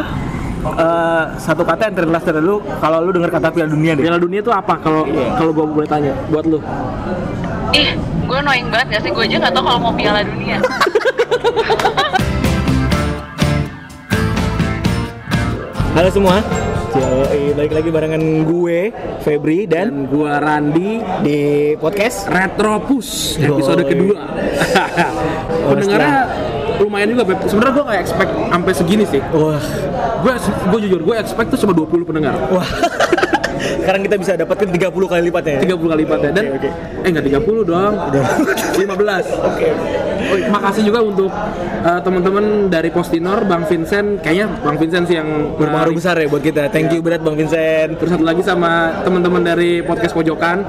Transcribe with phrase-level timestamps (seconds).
[0.00, 4.02] eh, satu kata yang terlintas dari lu kalau lu dengar kata Piala Dunia deh.
[4.02, 5.36] Piala Dunia itu apa kalau Iya.
[5.36, 6.58] kalau gua boleh tanya buat lu?
[7.70, 7.92] Ih,
[8.24, 9.10] gue annoying banget gak sih?
[9.12, 10.56] Gue aja gak tau kalau mau piala dunia.
[15.92, 16.38] Halo semua.
[16.88, 18.90] Yoi, balik lagi barengan gue
[19.20, 21.40] Febri dan Dan gua Randi di
[21.76, 23.52] podcast Retropus Yoi.
[23.52, 24.16] episode kedua.
[25.68, 26.16] Pendengarnya
[26.80, 27.38] lumayan juga, Beb.
[27.46, 29.20] Sebenarnya gua nggak expect sampai segini sih.
[29.30, 29.62] Wah,
[30.18, 32.34] Gue gue jujur, gue expect tuh cuma 20 pendengar.
[32.50, 32.66] wah.
[33.76, 35.54] Sekarang kita bisa dapatkan 30 kali lipatnya.
[35.56, 35.60] ya?
[35.68, 36.68] 30 kali lipatnya dan Oke, oke.
[37.02, 37.92] eh enggak 30 dong.
[38.78, 38.88] 15.
[39.44, 39.68] Oke.
[40.18, 41.30] Oh, makasih juga untuk
[41.80, 44.20] uh, teman-teman dari Postinor, Bang Vincent.
[44.20, 46.68] Kayaknya Bang Vincent sih yang Berpengaruh nge- besar ya buat kita.
[46.68, 47.96] Thank you berat Bang Vincent.
[47.96, 50.66] Terus satu lagi sama teman-teman dari podcast pojokan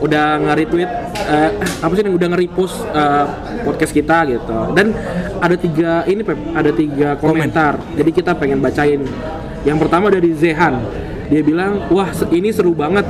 [0.00, 1.50] udah nge-retweet eh,
[1.80, 3.24] apa sih yang udah nge-repost eh,
[3.62, 4.54] podcast kita gitu.
[4.72, 4.92] Dan
[5.36, 7.80] ada tiga ini Pep, ada tiga komentar.
[7.92, 9.02] Jadi kita pengen bacain.
[9.60, 10.80] Yang pertama dari Zehan.
[11.30, 13.06] Dia bilang, "Wah, ini seru banget.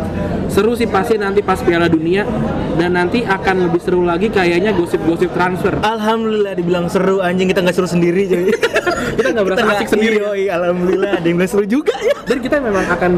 [0.53, 2.29] Seru sih pasti nanti pas Piala Dunia
[2.77, 7.77] dan nanti akan lebih seru lagi kayaknya gosip-gosip transfer." Alhamdulillah dibilang seru anjing kita nggak
[7.77, 8.45] seru sendiri jadi
[9.17, 10.17] Kita nggak berasa asik sendiri.
[10.21, 12.15] Yoi, alhamdulillah ada yang bilang seru juga ya.
[12.29, 13.11] Dan kita memang akan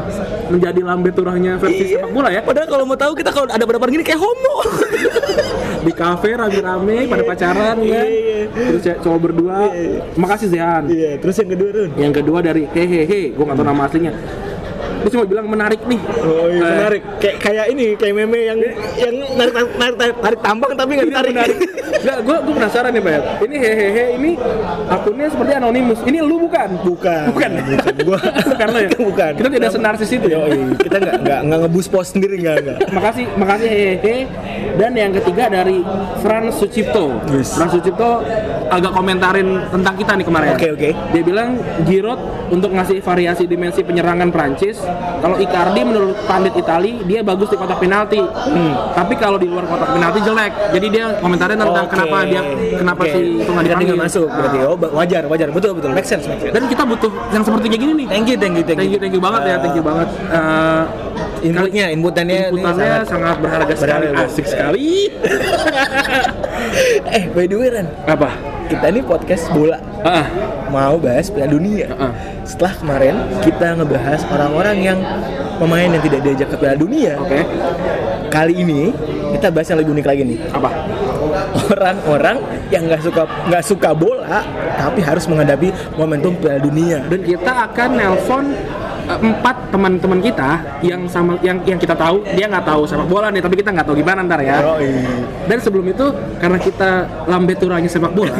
[0.54, 2.40] menjadi lambe turahnya versi sepak bola ya.
[2.40, 4.56] Padahal kalau mau tahu kita kalau ada pada gini kayak homo.
[5.82, 8.40] di kafe rame-rame pada pacaran kan Iya, iya.
[8.54, 9.56] terus ya, cowok berdua
[10.14, 11.90] makasih Zehan Iya, terus yang kedua Run.
[11.98, 14.12] yang kedua dari hehehe gue gak tau nama aslinya
[15.02, 17.02] dia cuma bilang menarik nih Oh iya, Eh, menarik.
[17.18, 18.58] Kayak kayak ini, kayak meme yang
[18.96, 21.32] yang narik narik, narik, tarik tambang tapi nggak ditarik.
[21.32, 21.56] menarik
[22.02, 24.30] Nggak, gue gue penasaran nih Pak ini hehehe ini
[24.88, 27.20] akunnya seperti anonimus ini lu bukan Bukan.
[27.30, 27.50] bukan
[28.02, 28.18] Gua
[28.50, 29.32] bukan lo ya Bukan.
[29.36, 30.38] kita tidak senarsis itu ya
[30.76, 32.78] kita nggak nggak nggak ngebus post sendiri nggak nggak.
[32.90, 34.16] makasih makasih hehehe
[34.72, 35.84] dan yang ketiga dari
[36.18, 37.54] Frans Sucipto Yes.
[37.54, 38.24] Frans Sucipto
[38.68, 40.90] agak komentarin tentang kita nih kemarin Oke, oke.
[41.12, 44.80] dia bilang Giroud untuk ngasih variasi dimensi penyerangan Prancis
[45.18, 48.18] kalau Icardi menurut pandit Itali dia bagus di kotak penalti
[48.92, 51.92] tapi kalau di luar kotak penalti jelek jadi dia komentarin tentang Oke.
[51.92, 52.42] kenapa dia
[52.74, 53.12] kenapa Oke.
[53.12, 54.58] si itu nggak dipanggil masuk berarti.
[54.58, 54.68] Ah.
[54.68, 55.48] Oh, wajar, wajar.
[55.48, 55.90] Betul, betul.
[55.90, 56.52] Make sense, make sense.
[56.52, 58.78] dan kita butuh yang seperti kayak gini nih Thank you, thank you, thank you.
[58.78, 60.84] thank you thank you banget ya thank you banget Eh,
[61.42, 64.30] Inputnya, inputannya, inputannya sangat, berharga sekali berharga.
[64.30, 65.10] asik sekali
[67.10, 68.30] eh, by the way Ran, apa
[68.66, 69.78] kita ini podcast bola.
[70.02, 70.26] Ah
[70.72, 71.84] Mau bahas Piala Dunia.
[71.92, 72.12] Heeh.
[72.48, 73.14] Setelah kemarin
[73.44, 74.98] kita ngebahas orang-orang yang
[75.60, 77.20] pemain yang tidak diajak ke Piala Dunia.
[77.20, 77.40] oke
[78.32, 78.88] Kali ini
[79.36, 80.38] kita bahas yang lebih unik lagi nih.
[80.48, 80.70] apa
[81.68, 82.36] Orang-orang
[82.72, 84.40] yang nggak suka nggak suka bola
[84.80, 85.68] tapi harus menghadapi
[86.00, 87.04] momentum Piala Dunia.
[87.04, 88.44] dan kita akan nelpon
[89.04, 93.40] empat teman-teman kita yang sama yang yang kita tahu dia nggak tahu sepak bola nih
[93.40, 94.62] tapi kita nggak tahu gimana ntar ya
[95.44, 96.06] dan sebelum itu
[96.38, 96.90] karena kita
[97.26, 98.32] lambe turanya sepak bola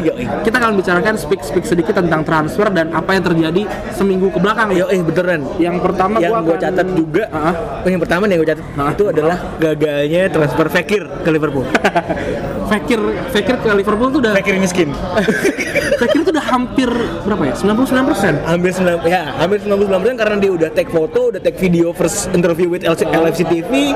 [0.43, 3.63] kita akan bicarakan speak speak sedikit tentang transfer dan apa yang terjadi
[3.93, 5.45] seminggu ke belakang Yo, eh beneran.
[5.59, 8.91] yang pertama yang gua gue akan- catat juga, oh, yang pertama nih gue catat Ah.
[8.91, 11.67] itu adalah gagalnya transfer Fekir ke Liverpool.
[12.73, 14.89] Fekir Fekir ke Liverpool tuh udah Fekir miskin.
[16.01, 16.89] Fekir tuh udah hampir
[17.29, 21.41] berapa ya 99 persen hampir 9 ya hampir 99% karena dia udah take foto, udah
[21.45, 23.93] take video first interview with LC, LFC TV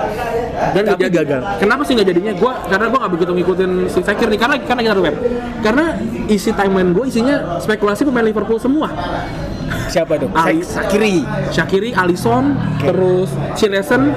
[0.77, 1.17] dan tapi jadi.
[1.25, 1.41] gagal.
[1.61, 2.33] Kenapa sih nggak jadinya?
[2.37, 5.17] Gua karena gua nggak begitu ngikutin si Fekir nih karena karena kita web.
[5.65, 5.85] Karena
[6.29, 8.93] isi timeline gue isinya spekulasi pemain Liverpool semua.
[9.87, 10.29] Siapa tuh?
[10.33, 11.23] Ali- Sak- Sakiri.
[11.51, 14.13] Shakiri, Alisson, terus Chilesen,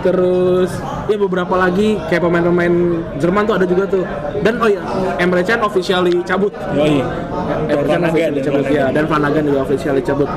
[0.00, 0.70] terus
[1.04, 2.74] ya beberapa lagi kayak pemain-pemain
[3.16, 4.04] Jerman tuh ada juga tuh.
[4.40, 4.80] Dan oh ya,
[5.16, 6.52] Emre Can officially cabut.
[6.72, 7.00] Yoi.
[7.68, 10.28] Emre Can officially dan cabut ya, dan Flanagan juga officially cabut.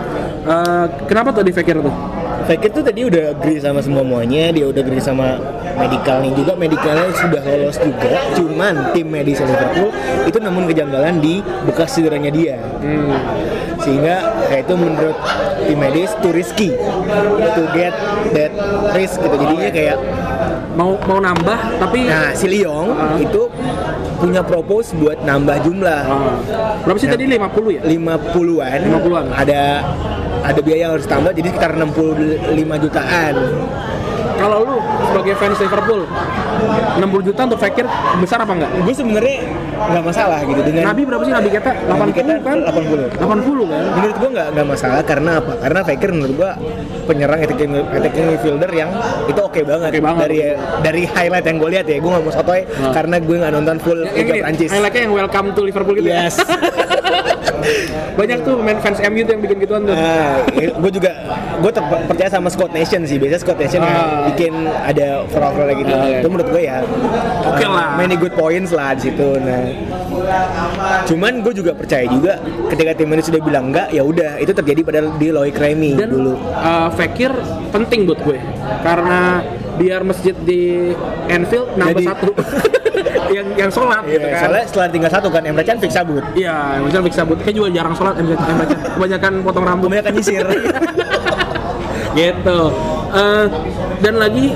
[0.47, 1.95] Eh, kenapa tuh di Fekir tuh?
[2.47, 5.35] Fekir tuh tadi udah agree sama semua muanya, dia udah agree sama
[5.75, 8.11] medikalnya juga, medikalnya sudah lolos juga.
[8.39, 9.91] Cuman tim medis Liverpool
[10.23, 12.55] itu namun kejanggalan di bekas cederanya dia.
[13.87, 14.15] Sehingga
[14.51, 15.15] ya itu menurut
[15.63, 16.75] tim medis too risky
[17.55, 17.95] to get
[18.35, 18.51] that
[18.91, 19.35] risk gitu.
[19.39, 19.97] Jadinya kayak
[20.77, 23.17] Mau mau nambah tapi nah si Lyon Ah.
[23.17, 23.49] itu
[24.21, 26.37] punya propose buat nambah jumlah Ah.
[26.85, 27.81] berapa sih tadi 50 ya?
[27.81, 29.25] 50-an 50-an.
[29.33, 29.81] ada
[30.45, 33.33] ada biaya yang harus tambah jadi sekitar 65 jutaan
[34.37, 36.01] Kalau lu sebagai fans Liverpool
[36.97, 37.85] 60 juta untuk Fekir
[38.17, 38.71] besar apa enggak?
[38.77, 39.37] gue sebenarnya
[39.77, 41.71] nggak masalah gitu dengan Nabi berapa sih Nabi Keta?
[41.79, 42.57] 80 Nabi Keita kan?
[42.63, 43.17] 80.
[43.17, 43.21] 80
[43.67, 43.83] kan?
[43.93, 46.51] menurut gue nggak nggak masalah karena apa karena Faker menurut gue
[47.05, 48.89] penyerang attacking attacking midfielder yang
[49.25, 49.89] itu oke banget.
[49.89, 50.21] Oke banget.
[50.23, 50.39] dari
[50.81, 52.91] dari highlight yang gue lihat ya gue nggak mau sotoy Nah.
[52.91, 56.25] karena gue nggak nonton full Yang Liga Prancis highlightnya yang welcome to Liverpool gitu ya?
[56.25, 56.35] yes
[58.13, 61.11] Banyak tuh main fans MU tuh yang bikin gituan tuh Nah, gue juga
[61.57, 61.71] gue
[62.07, 63.17] percaya sama Scott Nation sih.
[63.17, 64.25] Biasanya Scott Nation yang Ah.
[64.27, 65.89] bikin ada overall gitu.
[65.89, 66.17] Ah, iya.
[66.19, 66.77] Itu menurut gue ya.
[67.45, 67.89] Oke uh, lah.
[67.95, 69.37] Many good points lah di situ.
[69.37, 69.63] Nah,
[71.05, 72.35] Cuman gue juga percaya juga
[72.67, 76.09] ketika tim ini sudah bilang enggak, ya udah itu terjadi pada di Loic Remy dan
[76.09, 76.33] dulu.
[76.51, 77.31] uh, Fekir
[77.69, 78.39] penting buat gue
[78.81, 79.39] karena
[79.77, 80.91] biar masjid di
[81.27, 82.29] Anfield nambah Jadi- satu
[83.35, 86.23] yang yang sholat gitu Iya, kan soalnya setelah tinggal satu kan Emre Can fix sabut.
[86.33, 88.79] Iya, misalnya Fik Sabut, kayak juga jarang sholat Emre Emre Can.
[88.97, 90.45] Kebanyakan potong rambut Kebanyakan nyisir.
[92.17, 92.59] gitu.
[93.13, 93.45] Eh,
[94.03, 94.53] dan lagi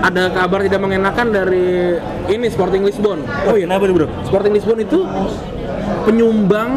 [0.00, 1.96] ada kabar tidak mengenakan dari
[2.32, 3.20] ini Sporting Lisbon.
[3.48, 4.08] oh iya, kenapa bro?
[4.24, 5.04] Sporting Lisbon itu
[6.06, 6.70] penyumbang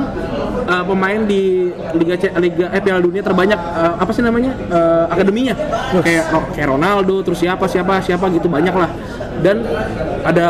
[0.67, 4.51] eh, pemain di Liga C, Liga eh, Piala Dunia terbanyak eh, apa sih namanya?
[4.55, 5.55] Eh, akademinya.
[6.01, 8.89] Kayak kayak Ronaldo terus siapa siapa siapa gitu banyak lah
[9.41, 9.65] dan
[10.23, 10.47] ada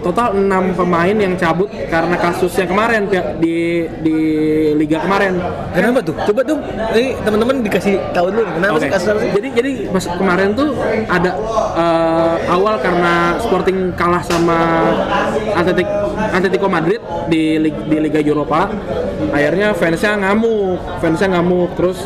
[0.00, 3.06] total 6 pemain yang cabut karena kasusnya kemarin
[3.40, 4.16] di di
[4.76, 6.14] liga kemarin Kenapa tuh?
[6.26, 6.58] Coba tuh,
[6.98, 8.82] ini teman-teman dikasih tahu dulu kenapa Oke.
[8.82, 9.30] sih kasus apa sih?
[9.38, 10.70] Jadi jadi pas kemarin tuh
[11.06, 11.30] ada
[11.78, 14.58] eh, awal karena Sporting kalah sama
[15.54, 15.88] Atletic
[16.34, 17.00] Atletico Madrid
[17.30, 18.70] di di Liga Eropa.
[19.30, 22.02] Akhirnya fansnya ngamuk, fansnya ngamuk terus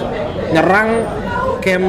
[0.53, 1.09] nyerang
[1.59, 1.87] camp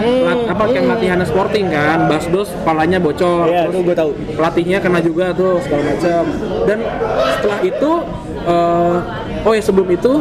[0.00, 2.04] lat- apa camp latihan Sporting kan.
[2.06, 3.46] Basdos kepalanya bocor.
[3.46, 4.10] Iya, terus gue tahu.
[4.32, 6.22] pelatihnya kena juga tuh segala macam
[6.64, 6.78] dan
[7.32, 7.90] setelah itu
[8.42, 8.96] eh,
[9.40, 10.12] oh ya sebelum itu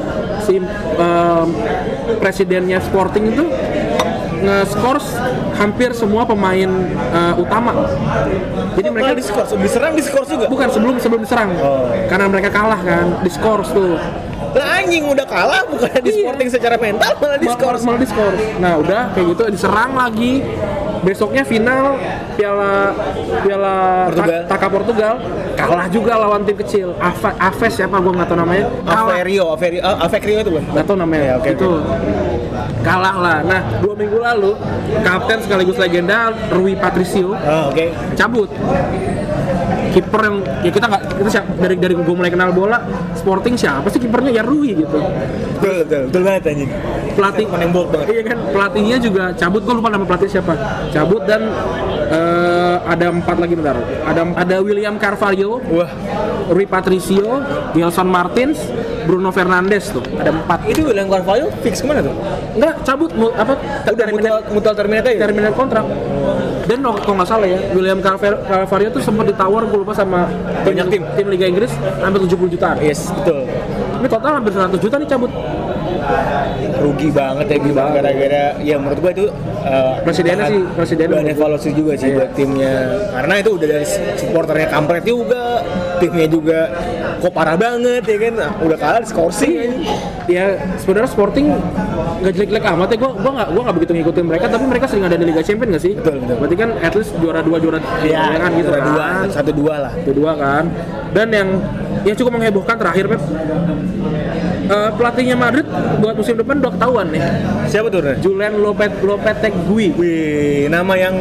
[0.41, 1.47] si em,
[2.17, 3.45] presidennya Sporting itu
[4.39, 5.03] nge-scores
[5.53, 7.83] hampir semua pemain eh, utama
[8.73, 9.23] jadi mereka Mereka di
[9.59, 10.45] diserang di juga.
[10.47, 11.91] bukan sebelum sebelum diserang Oh.
[12.07, 13.31] karena mereka kalah kan di
[13.69, 13.99] tuh
[14.49, 16.17] Lah anjing udah kalah bukan di Iya.
[16.19, 17.75] sporting secara mental malah di Ma- skor.
[17.79, 20.33] malah di skor nah udah kayak gitu diserang lagi.
[20.99, 21.95] Besoknya final
[22.35, 22.91] piala
[23.39, 23.75] piala
[24.05, 24.27] Portugal.
[24.27, 25.13] Ta- Taka Portugal.
[25.55, 26.91] Kalah juga lawan tim kecil.
[26.97, 28.67] Ava, Aves siapa gue nggak tahu namanya.
[28.85, 30.65] Averio, Averio, Averio itu bukan?
[30.69, 31.23] nggak tahu namanya.
[31.25, 31.69] Ya, oke, itu.
[32.79, 33.37] Kalah lah.
[33.41, 34.51] Nah dua minggu lalu
[34.99, 37.85] kapten sekaligus legenda Rui Patricio Oh, oke.
[38.15, 38.49] cabut
[39.91, 42.77] kiper yang ya kita nggak kita siapa dari dari gue mulai kenal bola
[43.13, 44.99] Sporting siapa sih kipernya ya Rui gitu
[45.59, 46.71] Betul, betul, betul banget anjing.
[47.11, 48.07] pelatih Menembok banget.
[48.09, 50.53] iya kan pelatihnya juga cabut gue lupa nama pelatih siapa
[50.89, 51.41] cabut dan
[52.07, 55.89] eh, ada empat lagi bentar ada ada William Carvalho Wah,
[56.47, 58.57] Rui Patricio Gelson Martins
[59.01, 62.15] Bruno Fernandes tuh ada empat itu William Carvalho fix ke mana tuh?
[62.51, 63.53] enggak cabut mu- apa
[63.85, 65.21] Udah mutual, mutual terminated ya?
[65.21, 65.85] terminal kontrak
[66.63, 70.27] dan kalau nggak salah ya William Carvalho tuh sempat ditawar gue lupa sama
[70.61, 71.01] Banyak tim.
[71.15, 73.47] tim Liga Inggris hampir 70 jutaan Yes, betul.
[73.99, 75.31] ini total hampir 100 juta nih cabut
[76.79, 79.25] Rugi banget ya gitu gara-gara ya menurut gua itu
[79.61, 81.35] uh, Presidennya sih, bahan menurut gua.
[81.35, 82.15] evaluasi juga sih Iya.
[82.17, 82.73] buat timnya.
[83.11, 83.85] Karena itu udah dari
[84.15, 85.43] supporternya kampret juga
[85.99, 86.59] timnya juga
[87.19, 88.33] kok parah banget ya kan?
[88.63, 89.83] Udah kalah skorsing
[90.25, 91.45] ya sebenarnya Sporting
[92.19, 92.97] nggak jelek-jelek amat ya.
[92.97, 95.71] Gue gue nggak gue nggak begitu ngikutin mereka tapi mereka sering ada di Liga Champions
[95.75, 95.93] nggak sih?
[95.99, 96.35] Betul, betul.
[96.39, 98.87] berarti kan at least juara dua juara ya kan gitu juara kan.
[98.87, 99.91] dua satu dua lah.
[99.99, 100.63] Itu dua kan.
[101.11, 101.49] Dan yang
[102.07, 103.19] yang cukup menghebohkan terakhir Pep
[104.69, 105.65] Eh, pelatihnya Madrid
[105.97, 107.25] buat musim depan udah ketahuan nih
[107.65, 108.05] siapa tuh?
[108.21, 111.15] Julian Lopet Lopetegui Wih, nama yang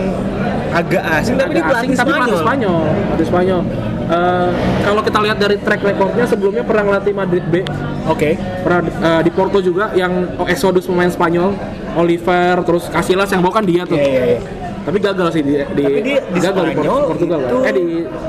[0.69, 2.81] agak asing tapi Agak asing, tapi pelatih Spanyol.
[3.09, 3.61] Pelatih Spanyol
[4.09, 4.51] Eh,
[4.89, 7.61] kalau kita lihat dari track recordnya sebelumnya pernah ngelatih Madrid B
[8.09, 8.41] Oke.
[8.65, 11.53] pernah eh, di Porto juga yang Exodus pemain Spanyol
[11.93, 14.41] Oliver terus Casillas yang bawa kan dia tuh Iya, iya, iya.
[14.79, 17.85] Tapi gagal sih di, di, Tapi dia di gagal di Spanyol Portugal itu- eh di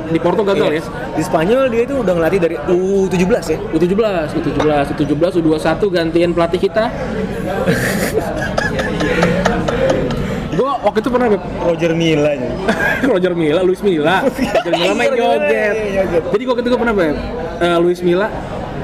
[0.10, 0.80] di Porto gagal Iya.
[0.80, 0.84] ya
[1.16, 3.58] Di Spanyol dia itu udah ngelatih dari U17 ya.
[3.72, 3.96] U17
[4.36, 6.86] U17 U17 U21 gantian pelatih kita
[10.80, 11.28] waktu itu pernah
[11.62, 12.50] Roger Milla nya.
[13.12, 14.26] Roger Milla, Luis Milla.
[14.58, 15.76] Roger Milla main joget.
[15.76, 16.24] iya, joget.
[16.34, 17.16] Jadi waktu itu gue pernah Beb,
[17.62, 18.28] eh, Luis Milla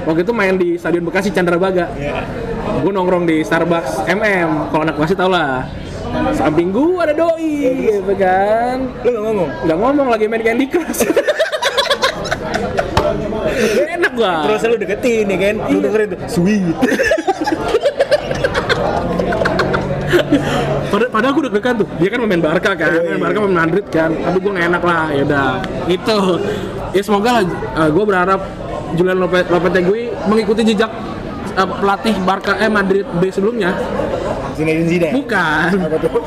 [0.05, 1.89] waktu itu main di Stadion Bekasi Candrabaga.
[1.97, 2.21] Iya.
[2.81, 4.69] Gue nongkrong di Starbucks MM.
[4.69, 5.65] Kalau anak Bekasi tau lah.
[6.35, 8.89] Samping gue ada doi, gitu kan.
[9.03, 9.49] Lu gak ngomong?
[9.65, 11.07] Nggak ngomong lagi main Candy Crush.
[13.95, 14.33] Enak gua.
[14.49, 15.55] Terus lu deketin ya kan?
[15.71, 16.75] Lu dengerin tuh, sweet.
[20.85, 21.87] Padahal, padahal gue deg-degan tuh.
[21.99, 23.19] Dia kan pemain Barca kan, Iya, pemain iya.
[23.19, 24.09] Barca pemain Madrid kan.
[24.15, 25.49] Tapi gue gak enak lah, ya udah.
[25.91, 26.19] Itu.
[26.95, 27.43] Ya semoga lah.
[27.91, 28.41] gue berharap
[28.95, 30.87] Julian Lopet Lopetegui mengikuti jejak
[31.59, 33.75] eh, pelatih Barca eh Madrid B sebelumnya.
[34.55, 35.13] Zinedine Zidane.
[35.13, 35.71] Bukan.
[35.83, 36.11] Apa tuh?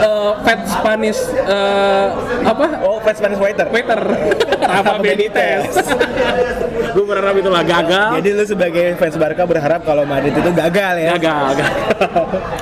[0.00, 2.06] Eh, Fat Spanish eh,
[2.46, 2.64] apa?
[2.84, 3.68] Oh, fans fans waiter.
[3.68, 4.00] Waiter.
[4.70, 5.76] Rafa Benitez.
[6.96, 8.08] gue berharap itulah gagal.
[8.20, 11.10] Jadi lu sebagai fans Barca berharap kalau Madrid itu gagal ya?
[11.16, 11.72] Gagal, gagal.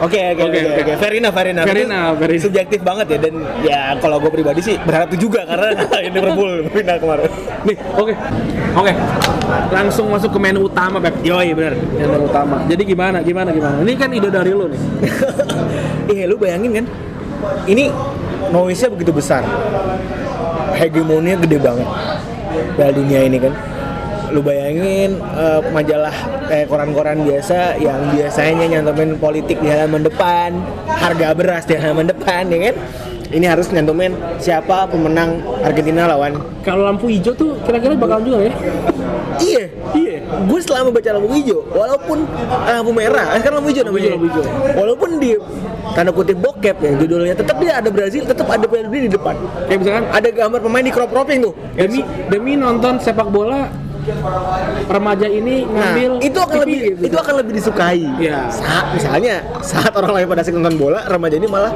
[0.03, 0.83] Oke, oke, Oke, oke, oke.
[0.83, 0.93] oke.
[0.99, 1.67] Fair enough, fair enough.
[1.67, 2.43] Fair Itu enough, fair enough.
[2.43, 5.69] Subjektif banget ya dan ya kalau gue pribadi sih berharap itu juga karena
[6.03, 7.31] ini Liverpool final kemarin.
[7.67, 8.15] Nih, oke.
[8.79, 8.93] Oke.
[9.73, 11.15] Langsung masuk ke menu utama, Pep.
[11.25, 11.75] Yoi, bener.
[11.77, 12.63] Menu utama.
[12.67, 13.23] Jadi gimana?
[13.23, 13.77] Gimana gimana?
[13.81, 14.83] Ini kan ide dari lu nih.
[16.09, 16.87] Iya, lu bayangin kan?
[17.69, 17.93] Ini
[18.49, 19.45] noise-nya begitu besar.
[20.73, 21.85] Hegemoninya gede banget.
[22.81, 23.53] Piala Dunia ini kan.
[24.33, 26.17] Lu bayangin eh, majalah
[26.49, 30.57] eh koran-koran biasa yang biasanya nyantumin politik di halaman depan,
[30.89, 32.77] harga beras di halaman depan ya kan.
[33.29, 36.33] Ini harus nyantumin siapa pemenang Argentina lawan
[36.65, 38.53] Kalau lampu hijau tuh kira-kira bakal juga ya?
[39.39, 40.17] Iya, iya.
[40.49, 42.27] Gue selama baca lampu hijau, walaupun
[42.67, 44.17] lampu merah, eh, kan lampu hijau namanya.
[44.17, 44.45] lampu hijau.
[44.75, 45.31] Walaupun di
[45.95, 49.35] tanda kutip bokep ya judulnya, tetap dia ada Brazil, tetap ada Dunia di depan.
[49.69, 51.53] Kayak misalkan Ada gambar pemain di crop cropping tuh.
[51.77, 52.01] demi
[52.33, 53.69] demi nonton sepak bola
[54.89, 57.03] remaja ini Nah, ngambil itu akan TV lebih gitu.
[57.13, 58.03] itu akan lebih disukai.
[58.17, 58.39] Iya.
[58.49, 61.73] Saat misalnya saat orang lain pada asik nonton bola, remaja ini malah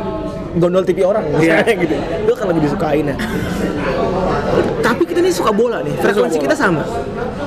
[0.56, 1.74] gondol TV orang misalnya Iya.
[1.84, 1.94] gitu.
[1.96, 3.16] Itu akan lebih disukai nah.
[4.82, 6.84] Tapi kita ini suka bola nih, frekuensi kita sama.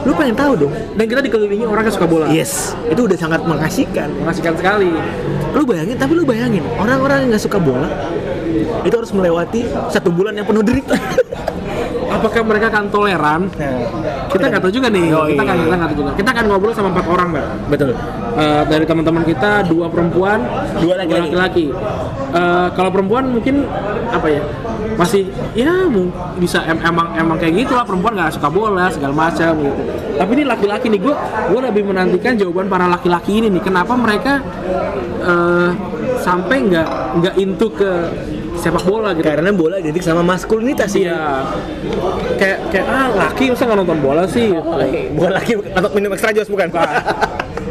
[0.07, 0.73] Lu pengen tahu dong?
[0.95, 2.25] dan kita dikelilingi orang yang suka bola.
[2.31, 4.09] Yes, itu udah sangat mengasihkan.
[4.23, 4.89] Mengasihkan sekali.
[5.55, 7.87] lu bayangin tapi lu bayangin orang-orang yang nggak suka bola
[8.83, 10.99] itu harus melewati satu bulan yang penuh derita
[12.15, 13.47] Apakah mereka akan toleran?
[14.35, 15.15] Kita nggak tahu juga nih.
[15.15, 15.51] Oh, kita iya.
[15.51, 16.11] kan kita nggak tahu juga.
[16.19, 17.45] Kita akan ngobrol sama empat orang, Mbak.
[17.71, 17.89] betul
[18.35, 20.43] Eh, dari teman-teman kita dua perempuan,
[20.83, 21.71] Dua laki-laki.
[22.35, 23.63] Eh, kalau perempuan mungkin
[24.11, 24.43] apa ya?
[24.99, 25.87] Masih ya
[26.35, 29.81] bisa em- emang emang kayak gitu lah perempuan nggak suka bola segala macam gitu.
[30.19, 31.15] Tapi ini laki-laki nih gue
[31.51, 33.63] gue lebih menantikan jawaban para laki-laki ini nih.
[33.63, 34.43] Kenapa mereka
[35.23, 35.69] eh,
[36.19, 36.87] sampai nggak
[37.23, 37.91] nggak into ke
[38.55, 39.27] sepak bola gitu?
[39.27, 41.43] karena bola identik sama maskulinitas sih Iya.
[42.35, 44.51] Kayak kayak ah laki masa nggak nonton bola sih?
[44.51, 45.15] Gitu.
[45.15, 46.67] bola lagi atau minum extra jos bukan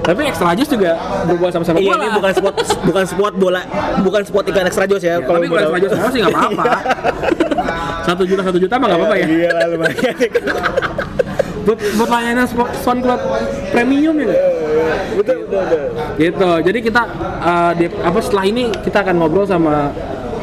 [0.04, 0.90] Tapi extra jus juga
[1.24, 1.98] berbuat sama sepak iya bola.
[1.98, 3.62] ini bukan spot bukan spot bola
[4.00, 5.64] bukan spot ikan extra jos ya, Ya, tapi kalau tahu.
[5.64, 6.64] extra jus semua sih nggak apa-apa.
[8.06, 9.26] satu juta satu juta mah nggak apa-apa ya.
[9.26, 10.16] iya lah lumayan
[11.64, 12.44] Buat, buat layanan
[12.76, 13.20] SoundCloud
[13.70, 14.42] premium ya nggak?
[15.16, 15.84] betul betul betul
[16.14, 16.50] Gitu.
[16.62, 17.02] Jadi kita
[17.40, 19.88] eh, di, apa setelah ini kita akan ngobrol sama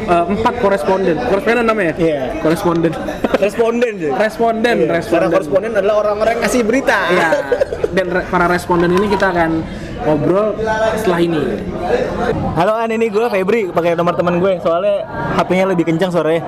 [0.02, 1.14] eh, empat koresponden.
[1.22, 1.94] Koresponden namanya?
[1.94, 2.42] Iya.
[2.42, 2.90] Koresponden.
[3.38, 5.30] responden responden, Iya, Karena responden.
[5.30, 7.28] koresponden adalah orang-orang yang ngasih berita Iya.
[7.92, 9.50] Dan re- para responden ini kita akan
[10.02, 10.56] ngobrol
[10.96, 11.42] setelah ini.
[12.56, 15.04] Halo An, ini gue Febri pakai nomor teman gue soalnya
[15.36, 16.42] HP-nya lebih kencang suaranya.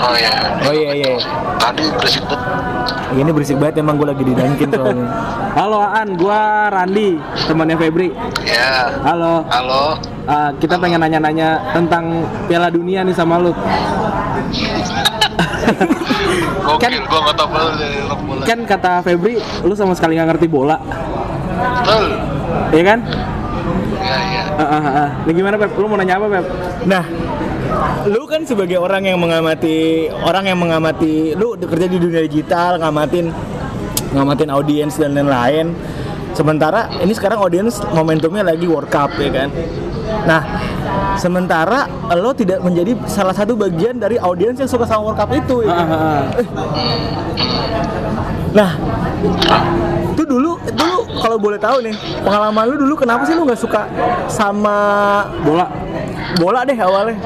[0.00, 0.34] Oh iya.
[0.64, 1.12] Oh iya iya.
[1.60, 2.50] Tadi berisik banget.
[3.10, 5.06] Ini berisik banget emang gue lagi di Dunkin soalnya.
[5.60, 8.14] Halo Aan, gua Randi, temannya Febri.
[8.46, 8.96] Ya.
[9.02, 9.42] Halo.
[9.50, 9.98] Halo.
[10.24, 13.50] Ah, kita pengen nanya-nanya tentang Piala Dunia nih sama lu.
[16.80, 18.42] Kan- gua nggak tahu banget dari sepak bola.
[18.46, 19.34] Kan kata Febri,
[19.66, 22.04] lu sama sekali nggak ngerti bola, Betul.
[22.72, 22.98] ya kan?
[24.00, 24.42] Iya iya.
[24.56, 25.08] Ah, ah, ah.
[25.28, 25.72] Nah, gimana Pep?
[25.76, 26.46] Lu mau nanya apa Pep?
[26.88, 27.04] Nah,
[28.08, 33.28] lu kan sebagai orang yang mengamati orang yang mengamati lu kerja di dunia digital, ngamatin
[34.16, 35.76] ngamatin audiens dan lain-lain.
[36.32, 39.48] Sementara ini sekarang audiens momentumnya lagi World Cup ya kan.
[40.26, 40.42] Nah,
[41.16, 45.64] sementara lo tidak menjadi salah satu bagian dari audiens yang suka sama World Cup itu
[45.64, 45.72] ya.
[45.72, 46.24] Ah, ah, ah.
[48.50, 48.70] Nah,
[50.10, 51.94] itu dulu, dulu kalau boleh tahu nih,
[52.26, 53.86] pengalaman lu dulu kenapa sih lu nggak suka
[54.26, 54.76] sama
[55.46, 55.66] Bola.
[56.38, 57.18] bola deh awalnya?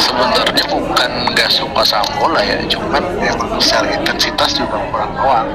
[0.00, 5.48] Sebenarnya bukan nggak suka sama bola ya, cuman emang secara intensitas juga kurang doang.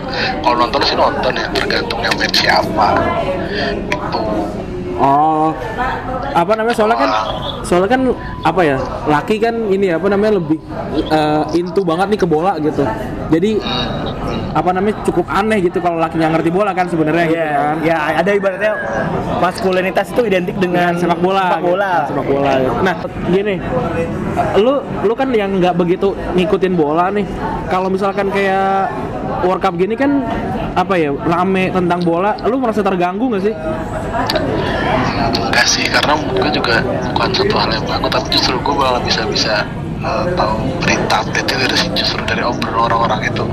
[0.46, 2.88] Kalau nonton sih nonton ya, tergantung yang main siapa.
[3.50, 4.61] Gitu.
[5.02, 5.50] Oh,
[6.38, 6.78] apa namanya?
[6.78, 7.12] Soalnya kan,
[7.66, 8.02] soalnya kan
[8.46, 8.78] apa ya?
[9.10, 10.62] Laki kan ini apa namanya lebih
[11.10, 12.86] eh, into banget nih ke bola gitu.
[13.34, 13.58] Jadi
[14.52, 17.76] apa namanya cukup aneh gitu kalau laki nggak ngerti bola kan sebenarnya gitu kan.
[17.88, 18.74] ya ada ibaratnya
[19.40, 21.92] maskulinitas itu identik dengan sepak bola Sepak bola.
[21.96, 22.08] gitu.
[22.12, 22.72] sepak bola gitu.
[22.84, 22.96] nah
[23.32, 23.56] gini
[24.60, 24.74] lu
[25.08, 27.24] lu kan yang nggak begitu ngikutin bola nih
[27.72, 28.92] kalau misalkan kayak
[29.44, 30.24] World Cup gini kan
[30.72, 33.56] apa ya rame tentang bola lu merasa terganggu nggak sih
[35.32, 36.82] Enggak sih, karena gue juga
[37.14, 39.68] bukan satu hal yang bagus, tapi justru gue malah bisa-bisa
[40.02, 43.44] eh, tahu berita update itu dari justru dari obrolan orang-orang itu.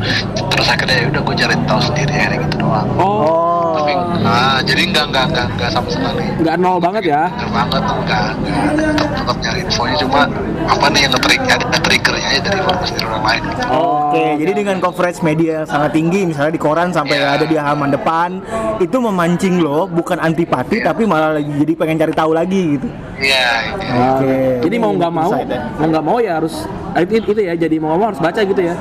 [0.48, 2.88] Terus akhirnya ya udah gue cari tahu sendiri ya gitu doang.
[2.96, 3.47] oh,
[3.88, 6.22] Tapi ah, jadi enggak enggak enggak enggak sama sekali.
[6.38, 10.20] nggak nol banget ya Enggak banget enggak enggak tetap, tetap nyari infonya cuma
[10.68, 13.62] apa nih yang nge-trigger ada triggernya aja dari informasi dari orang lain gitu.
[13.68, 17.28] Oke, jadi dengan coverage media yang sangat tinggi, misalnya di koran sampai Iya.
[17.34, 18.28] ada di halaman depan,
[18.76, 22.88] itu memancing lo bukan antipati, tapi malah lagi jadi pengen cari tahu lagi gitu.
[23.16, 23.86] Iya, ini.
[23.88, 24.36] Oke.
[24.62, 25.60] jadi mau nggak mau ya.
[25.72, 26.54] mau nggak mau ya harus
[26.94, 28.74] itu, itu ya jadi mau nggak mau harus baca gitu ya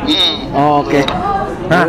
[0.00, 0.34] Hmm.
[0.80, 1.00] oke
[1.70, 1.86] Nah,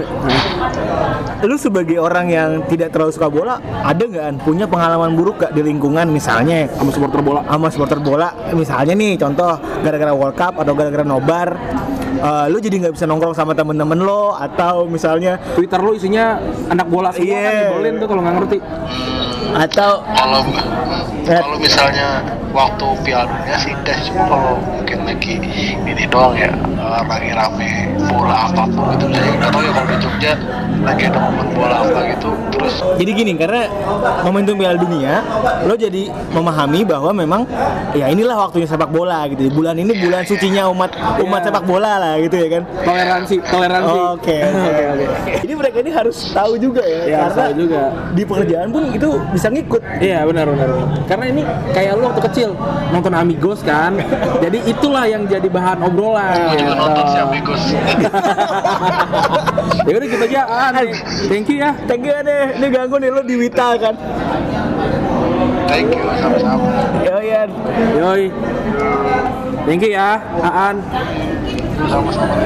[1.42, 5.66] lu sebagai orang yang tidak terlalu suka bola, ada nggak punya pengalaman buruk gak di
[5.66, 6.06] lingkungan?
[6.06, 7.42] Misalnya sama supporter bola.
[7.50, 8.30] Sama supporter bola.
[8.54, 11.58] Misalnya nih contoh gara-gara World Cup atau gara-gara nobar
[12.22, 14.38] eh, lu jadi nggak bisa nongkrong sama temen-temen lo?
[14.38, 16.38] Atau misalnya Twitter lu isinya
[16.70, 17.98] anak bola semua kan Iya.
[17.98, 18.58] tuh kalau nggak ngerti.
[19.52, 20.42] Atau kalau.
[21.25, 24.12] Kalau misalnya waktu Piala Dunia sih enggak sih.
[24.12, 25.34] cuma kalau mungkin lagi
[25.78, 27.70] ini doang ya eh, lagi rame
[28.10, 30.34] bola apa pun gitu saya nggak tahu ya kalau di Jogja
[30.82, 33.62] lagi ada momen bola apa gitu terus jadi gini karena
[34.25, 35.13] momentum Piala Dunia
[35.63, 37.42] lo jadi memahami bahwa memang
[37.94, 39.51] ya inilah waktunya sepak bola gitu.
[39.51, 40.90] Bulan ini bulan sucinya umat
[41.22, 42.63] umat sepak bola lah gitu ya kan.
[42.82, 44.00] Toleransi, toleransi.
[44.16, 45.06] Oke, oke, oke.
[45.44, 47.82] Jadi mereka ini harus tahu juga ya, Iya, karena tahu juga.
[48.16, 49.82] di pekerjaan pun itu bisa ngikut.
[50.00, 50.68] Iya benar benar.
[50.72, 50.88] benar.
[51.12, 51.44] Karena ini
[51.75, 52.56] kayak lu waktu kecil
[52.96, 54.00] nonton Amigos kan.
[54.39, 56.56] Jadi itulah yang jadi bahan obrolan.
[56.56, 56.80] gue juga gitu.
[56.88, 57.63] nonton si Amigos
[59.91, 60.41] ya udah gitu aja.
[60.48, 60.96] Ah, nih.
[61.27, 61.75] thank you ya.
[61.84, 63.96] Thank you deh, ini ganggu nih lo di Wita kan.
[65.68, 66.63] thank you sama-sama
[67.03, 67.44] Yo ya,
[68.00, 68.32] Yoi.
[69.68, 70.80] Thank you ya, Aan.
[71.91, 72.39] sama-sama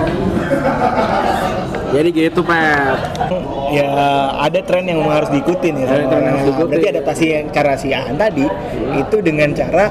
[1.96, 3.00] Jadi gitu, Pep.
[3.72, 3.88] ya
[4.36, 5.86] ada tren yang harus diikutin ya.
[5.88, 6.72] Ada tren yang harus diikutin.
[6.76, 8.44] Berarti adaptasi yang cara si Aan tadi
[9.00, 9.88] itu dengan cara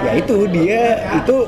[0.00, 1.44] ya itu dia itu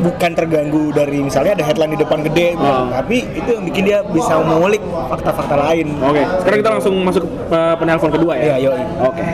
[0.00, 2.64] bukan terganggu dari misalnya ada headline di depan gede, gitu.
[2.64, 2.88] Oh.
[2.88, 5.92] tapi itu yang bikin dia bisa mengulik fakta-fakta lain.
[6.00, 8.56] Oke, sekarang kita langsung masuk ke penelpon kedua ya.
[8.56, 8.82] Ya, yoi.
[9.04, 9.24] Oke.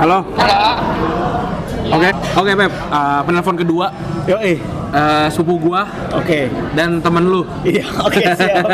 [0.00, 0.18] Halo.
[0.36, 0.60] Halo.
[1.94, 2.72] Oke, oke Pep.
[2.88, 3.86] Uh, penelpon kedua
[4.24, 4.56] Yo, eh,
[4.94, 5.82] uh, sepupu gua
[6.14, 6.48] oke.
[6.78, 7.42] dan temen lu.
[7.66, 8.64] Iya, oke siap.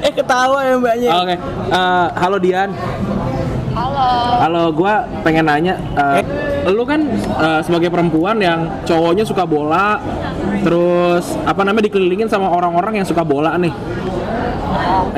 [0.00, 1.10] eh ketawa ya mbaknya.
[1.20, 1.34] Oke.
[1.68, 2.70] Uh, halo Dian.
[3.74, 4.06] Halo.
[4.38, 6.22] Halo, gua pengen nanya, uh,
[6.70, 9.98] lu kan uh, sebagai perempuan yang cowoknya suka bola,
[10.62, 13.74] terus apa namanya dikelilingin sama orang-orang yang suka bola nih,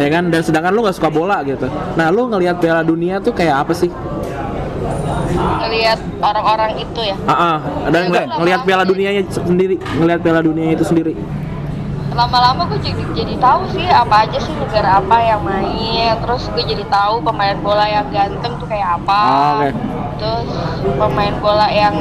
[0.01, 0.33] ya kan?
[0.33, 1.69] Dan sedangkan lu nggak suka bola gitu.
[2.01, 3.93] Nah, lu ngelihat Piala Dunia tuh kayak apa sih?
[5.35, 7.17] Ngelihat orang-orang itu ya.
[7.27, 7.57] Ah, ah.
[7.91, 11.13] dan ngeliat, ngelihat Piala Dunianya sendiri, ngelihat Piala Dunia itu sendiri.
[12.17, 16.17] Lama-lama gue jadi jadi tahu sih apa aja sih negara apa yang main.
[16.25, 19.21] Terus gue jadi tahu pemain bola yang ganteng tuh kayak apa.
[19.21, 20.06] Ah, oke.
[20.17, 20.49] Terus
[20.97, 21.95] pemain bola yang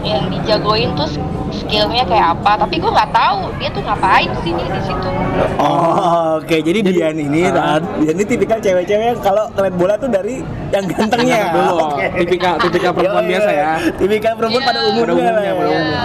[0.00, 1.08] yang dijagoin tuh
[1.50, 2.64] skillnya kayak apa.
[2.66, 5.08] Tapi gue nggak tahu dia tuh ngapain sih nih di situ.
[5.56, 6.56] Oh, oke.
[6.56, 7.48] Jadi, Dian ini.
[7.48, 10.40] Ran, Dian ini tipikal cewek-cewek yang kalau ngeliat bola tuh dari
[10.70, 11.50] yang gantengnya.
[11.50, 12.06] Dulu, Oke.
[12.18, 13.70] tipikal tipikal perempuan Yoi, biasa ya.
[13.96, 14.68] Tipikal perempuan Iya.
[14.68, 15.00] pada umumnya.
[15.00, 15.54] Pada umumnya, lah pada ya.
[15.54, 16.00] umumnya.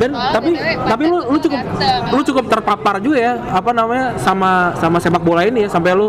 [0.00, 2.02] Dan Soalnya tapi tapi lu lu cukup ganteng.
[2.08, 6.08] lu cukup terpapar juga ya apa namanya sama sama sepak bola ini ya sampai lu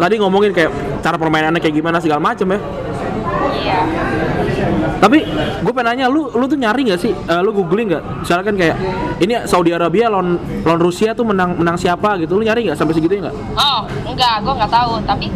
[0.00, 0.72] tadi ngomongin kayak
[1.04, 2.60] cara permainannya kayak gimana segala macem ya.
[3.52, 3.80] Iya.
[5.02, 5.18] Tapi
[5.62, 8.54] gue pengen nanya lu lu tuh nyari nggak sih Eh, lu googling nggak misalnya kan
[8.58, 8.76] kayak
[9.22, 12.94] ini Saudi Arabia lawan lawan Rusia tuh menang menang siapa gitu lu nyari nggak sampai
[12.94, 13.34] segitu nggak?
[13.54, 14.92] Oh, enggak, gue nggak tahu.
[15.06, 15.26] Tapi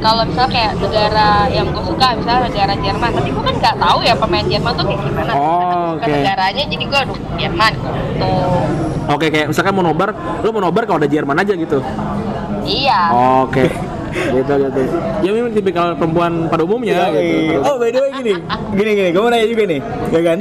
[0.00, 3.98] kalau misalnya kayak negara yang gue suka, misalnya negara Jerman, tapi gue kan nggak tahu
[4.04, 5.32] ya pemain Jerman tuh kayak gimana.
[5.36, 6.08] Oh, oke.
[6.08, 8.32] negaranya, jadi gue aduh Jerman gitu.
[9.10, 10.14] Oke kayak misalkan mau nobar
[10.46, 11.82] lu mau nobar kalau ada Jerman aja gitu.
[12.62, 13.00] Iya.
[13.48, 13.89] Oke.
[14.12, 14.80] Gitu gitu.
[15.22, 17.62] Ya memang tipikal perempuan pada umumnya gitu.
[17.62, 18.34] Oh, by the way gini.
[18.74, 20.38] Gini gini, gue mau nanya juga nih, ya kan?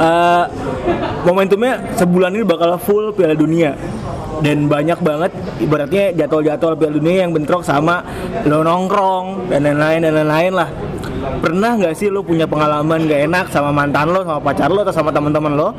[0.00, 0.44] Eh,
[1.28, 3.76] momentumnya sebulan ini bakal full Piala Dunia
[4.40, 8.00] dan banyak banget ibaratnya jadwal-jadwal Piala Dunia yang bentrok sama
[8.48, 10.68] lo nongkrong dan lain-lain dan lain-lain lah.
[11.20, 14.94] Pernah nggak sih lo punya pengalaman gak enak sama mantan lo, sama pacar lo, atau
[14.96, 15.76] sama teman-teman lo?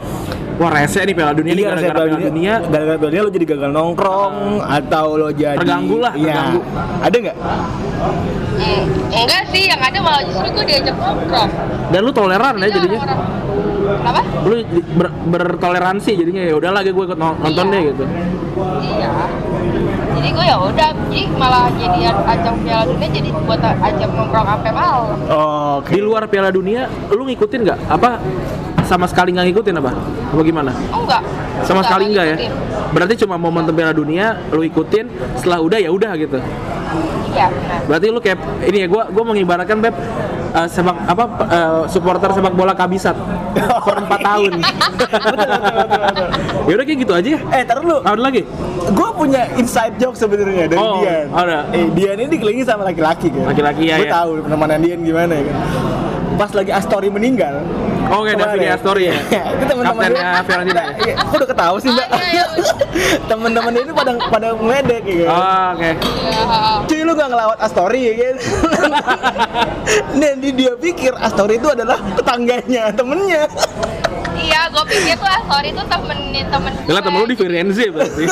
[0.62, 2.54] Wah rese nih Piala Dunia nih Iya, gara-gara Piala Dunia.
[2.62, 6.26] gara-gara Piala Dunia lo jadi gagal nongkrong atau lo jadi Terganggu lah, Iya.
[6.28, 6.60] terganggu.
[7.02, 7.38] Ada nggak?
[8.52, 11.50] Hmm, enggak sih, yang ada malah justru gue diajak nongkrong.
[11.90, 13.00] Dan lu toleran ya jadinya.
[13.02, 13.24] orang-
[13.82, 14.22] Kenapa?
[14.46, 14.56] Lu
[14.96, 17.74] ber- bertoleransi jadinya ya udahlah gue ikut no- nonton Iya.
[17.74, 18.04] deh gitu.
[18.80, 19.12] Iya.
[20.12, 24.72] Jadi gue ya udah, jadi malah jadi ajang Piala Dunia jadi buat ajang nongkrong sampai
[24.72, 25.18] malam.
[25.28, 25.90] Oh, oke.
[25.90, 27.80] Di luar Piala Dunia lu ngikutin nggak?
[27.90, 28.22] Apa
[28.92, 29.92] sama sekali nggak ngikutin apa?
[30.28, 30.72] Apa gimana?
[30.92, 31.24] Oh, enggak.
[31.64, 32.36] Sama sekali enggak ya?
[32.36, 32.92] ngikutin.
[32.92, 36.44] Berarti cuma momentum Piala Dunia lu ikutin, setelah udah ya udah gitu.
[37.32, 37.80] Iya, benar.
[37.88, 39.96] Berarti lu kayak ini ya gua gua mengibaratkan Beb
[40.52, 43.16] eh, sepak apa eh, supporter sepak bola kabisat
[43.56, 44.52] per 4 tahun.
[46.68, 47.30] ya udah kayak gitu aja.
[47.32, 47.40] ya.
[47.54, 47.98] Eh, taruh lu.
[48.02, 48.44] Ada lagi?
[48.92, 51.32] Gue punya inside joke sebenarnya dari Oh, Dian.
[51.32, 51.58] ada.
[51.72, 53.48] Eh, Dian ini dikelilingi sama laki-laki kan.
[53.48, 54.14] Laki-laki, ya, Gue ya.
[54.14, 55.56] tahu pertemanan Dian gimana ya kan.
[56.42, 57.62] Pas lagi Astori meninggal.
[58.10, 58.58] Oke, kemarin.
[58.58, 59.14] Davide Astori ya.
[59.14, 60.90] itu teman-teman Kaptennya dia- Fiorentina ya?
[61.06, 62.08] Iya, Kok udah ketawa sih, Mbak?
[62.10, 62.46] Oh, iya, iya.
[63.30, 64.48] Temen-temen ini pada pada
[65.06, 65.30] ya kan.
[65.30, 65.92] Oh, oke.
[66.02, 66.42] Iya.
[66.90, 68.36] Cuy lu gak ngelawat Astori ya kan
[70.18, 73.46] Dan di- dia pikir Astori itu adalah tetangganya, temennya
[74.34, 76.72] Iya, gue pikir tuh ah, sorry tuh temen temen.
[76.90, 78.26] Gila temen lu di Firenze berarti.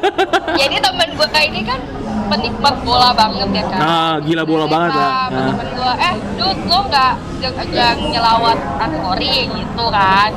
[0.60, 1.80] Jadi temen gue kayak ini kan
[2.26, 3.78] penikmat bola banget ya kan.
[3.80, 5.10] Ah, gila bola banget lah.
[5.28, 5.46] Nah.
[5.48, 10.30] Temen gue, eh, dude, lo nggak nggak- nyelawat Astori gitu kan?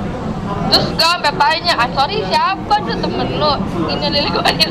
[0.49, 3.53] terus gue sampai tanya sorry siapa tuh temen lu
[3.85, 4.65] ini lili gue ini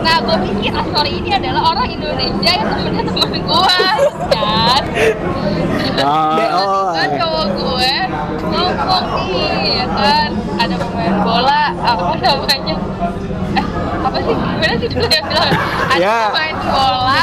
[0.00, 3.80] nah gue pikir sorry ini adalah orang Indonesia yang temennya temen gue
[4.32, 4.82] kan
[6.00, 6.32] Ah.
[6.40, 7.92] Terus tiba cowok gue
[8.80, 12.76] ngomong nih ya kan ada pemain bola apa namanya
[14.10, 15.50] apa sih gimana sih dulu ya bilang
[15.86, 16.18] ada Ya.
[16.28, 17.22] pemain bola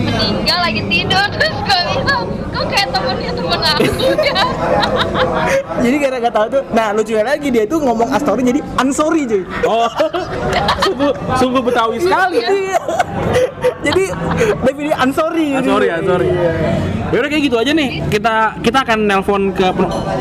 [0.00, 3.82] meninggal lagi tidur terus gue bilang kok kayak temennya temen aku
[4.18, 4.44] ya
[5.84, 9.42] Jadi karena gak tahu tuh, nah lucunya lagi dia tuh ngomong Astori jadi Ansori cuy.
[9.62, 9.84] Oh,
[10.80, 12.40] sungguh, sungguh betawi sekali.
[12.40, 12.78] Iya.
[13.82, 14.04] jadi
[14.62, 15.46] definisi Ansori.
[15.52, 16.28] Ah, sorry ya, sorry.
[17.12, 18.00] Yaudah kayak gitu aja nih.
[18.08, 19.68] Kita kita akan nelpon ke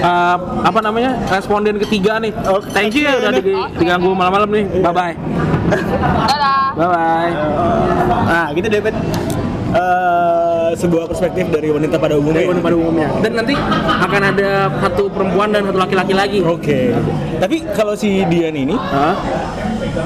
[0.04, 2.36] uh, apa namanya responden ketiga nih.
[2.44, 2.68] Oke.
[2.70, 3.48] Thank you ya udah di-
[3.80, 4.66] diganggu malam-malam nih.
[4.84, 5.16] Bye bye.
[5.78, 7.32] Dadah Bye bye.
[8.26, 8.96] Nah, gitu David.
[9.74, 12.46] Eh, sebuah perspektif dari wanita pada umumnya.
[12.46, 13.10] Dari pada umumnya.
[13.26, 13.58] Dan nanti
[13.90, 16.40] akan ada satu perempuan dan satu laki-laki lagi.
[16.46, 16.94] Oke.
[17.42, 19.18] Tapi kalau si Dian ini, Hah?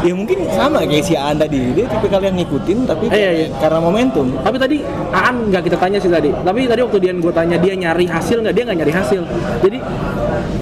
[0.07, 1.75] ya mungkin sama kayak si Aan tadi.
[1.75, 3.47] Dia tipe kalian ngikutin, tapi Eh, iya, iya.
[3.59, 4.31] karena momentum.
[4.39, 4.77] Tapi tadi
[5.11, 6.31] Aan nggak kita tanya sih tadi.
[6.31, 9.21] Tapi tadi waktu dia gue tanya dia nyari hasil nggak dia nggak nyari hasil.
[9.67, 9.77] Jadi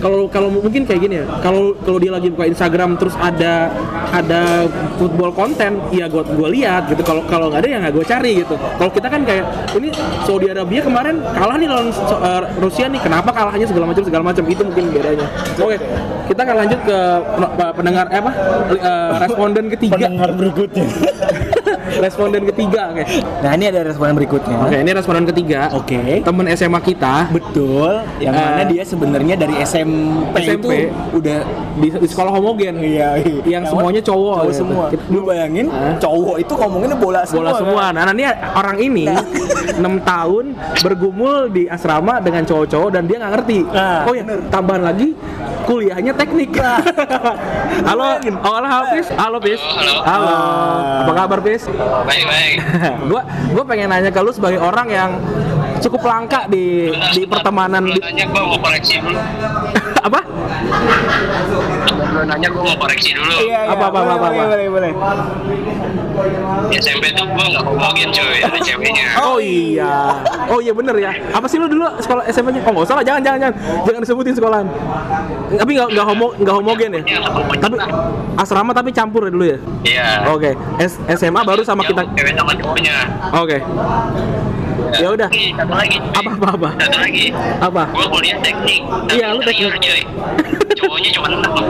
[0.06, 1.26] kalau kalau mungkin kayak gini ya.
[1.42, 3.74] Kalau kalau dia lagi buka Instagram terus ada
[4.14, 4.70] ada
[5.02, 7.02] football konten, ya gue gue lihat gitu.
[7.02, 8.54] Kalau kalau nggak ada ya nggak gue cari gitu.
[8.54, 9.90] Kalau kita kan kayak ini
[10.22, 13.02] Saudi Arabia kemarin kalah nih lawan eh, Rusia nih.
[13.02, 15.28] Kenapa kalahnya segala macam segala macam itu mungkin bedanya.
[15.58, 15.78] Oke,
[16.30, 16.98] kita akan lanjut ke
[17.42, 18.32] pen- pendengar eh, apa
[18.78, 19.98] eh, responden ketiga.
[19.98, 20.86] Pendengar berikutnya.
[21.98, 23.04] responden ketiga, oke.
[23.40, 24.58] nah, ini ada responden berikutnya.
[24.62, 25.62] Oke, ini responden ketiga.
[25.72, 26.00] Oke.
[26.22, 30.56] Temen SMA kita Betul, yang Eh, mana dia sebenarnya dari SMP, SMP.
[30.56, 30.68] itu
[31.14, 31.38] udah
[31.76, 32.76] di, di sekolah homogen.
[32.78, 33.60] iya, iya.
[33.60, 34.58] Yang semuanya cowok, cowok gitu.
[34.58, 34.86] semua.
[34.90, 35.96] Kita- Lu bayangin Hah?
[35.98, 37.40] cowok itu ngomonginnya bola semua.
[37.42, 37.84] Bola semua.
[37.86, 37.94] kan?
[37.96, 39.04] Nah, nah, ini orang ini
[39.80, 40.46] 6 tahun
[40.82, 43.60] bergumul di asrama dengan cowok-cowok dan dia nggak ngerti.
[43.68, 45.08] Nah, oh ya, tambahan lagi
[45.66, 46.52] kuliahnya teknik.
[47.90, 49.08] halo, oh, halo Hafiz.
[49.12, 49.62] Halo, Pis.
[49.62, 49.94] Halo.
[50.06, 50.38] Halo.
[51.02, 51.64] Apa kabar, Pis?
[52.06, 52.58] Baik baik.
[53.10, 53.22] gua
[53.54, 55.10] gua pengen nanya ke lu sebagai orang yang
[55.86, 59.20] cukup langka di di pertemanan di, Nanya gua mau koreksi dulu.
[60.08, 60.20] apa?
[61.86, 63.36] Sebelum nanya gua mau koreksi dulu.
[63.46, 63.74] Iya, iya.
[63.74, 64.50] Apa, apa, boleh, apa, boleh, apa?
[64.50, 64.92] boleh, boleh.
[66.66, 69.08] Di SMP tuh gua nggak homogen cuy, ada ceweknya.
[69.22, 69.94] Oh iya.
[70.50, 71.12] Oh iya bener ya.
[71.30, 72.66] Apa sih lu dulu sekolah SMP-nya?
[72.66, 73.56] Oh nggak usah lah, jangan jangan jangan.
[73.86, 74.68] Jangan disebutin sekolahan.
[75.54, 77.02] Tapi nggak nggak homo nggak homogen ya.
[77.62, 77.76] Tapi
[78.42, 79.58] asrama tapi campur ya dulu ya.
[79.86, 80.10] Iya.
[80.34, 80.52] Oke.
[80.82, 82.02] S- SMA baru sama kita.
[82.18, 82.96] Cewek sama cowoknya.
[83.38, 83.58] Oke.
[84.94, 85.30] Ya udah.
[85.30, 85.98] Satu lagi.
[86.14, 86.70] Apa apa apa?
[86.78, 87.26] Satu lagi.
[87.60, 87.82] Apa?
[87.90, 88.82] Gua kuliah teknik.
[88.84, 89.72] tapi Iya, lu teknik.
[89.80, 90.02] cuy.
[90.76, 91.52] Cowoknya cuma enam.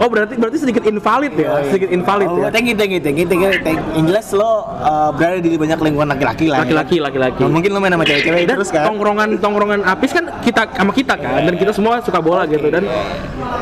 [0.00, 2.48] oh berarti berarti sedikit invalid ya, sedikit invalid Oh, ya.
[2.50, 3.84] thank you, thank you, thank you, thank you, thank you.
[3.94, 6.56] Yang jelas lo uh, berada di banyak lingkungan laki-laki lah.
[6.58, 6.60] ya.
[6.64, 7.38] Laki-laki, laki-laki.
[7.38, 8.82] Nah, mungkin lo main sama cewek-cewek dan terus kan?
[8.84, 12.82] tongkrongan tongkrongan apis kan kita sama kita kan dan kita semua suka bola gitu dan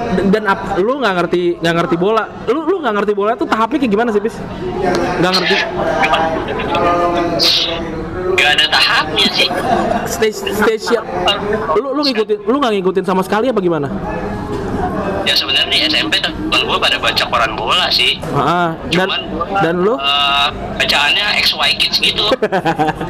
[0.09, 3.45] dan, dan ap- lu nggak ngerti nggak ngerti bola lu lu nggak ngerti bola tuh
[3.45, 4.35] tahapnya kayak gimana sih pis
[5.21, 5.55] nggak ngerti
[8.35, 9.49] Gak ada tahapnya sih.
[10.07, 11.05] stage stage yang
[11.75, 13.89] lu lu ngikutin lu nggak ngikutin sama sekali apa gimana
[15.23, 18.17] Ya sebenarnya di SMP teman gua pada baca koran bola sih.
[18.31, 19.21] Ah, dan Cuman
[19.61, 22.25] dan lu eh, bacaannya XY Kids gitu.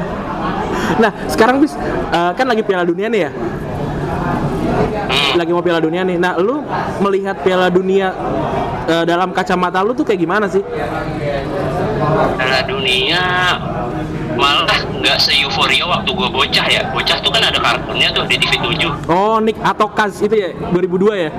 [1.02, 1.78] nah sekarang bis
[2.10, 3.32] eh, kan lagi Piala Dunia nih ya
[5.08, 5.40] Hmm.
[5.40, 6.60] lagi mau Piala Dunia nih nah lu
[7.00, 8.12] melihat Piala Dunia
[8.84, 10.60] eh, dalam kacamata lu tuh kayak gimana sih
[11.98, 13.22] Piala dunia
[14.38, 16.82] malah nggak se-euforia waktu gua bocah ya.
[16.90, 19.08] Bocah tuh kan ada kartunnya tuh di TV 7.
[19.08, 21.30] oh Nick atau Kaz itu ya 2002 ya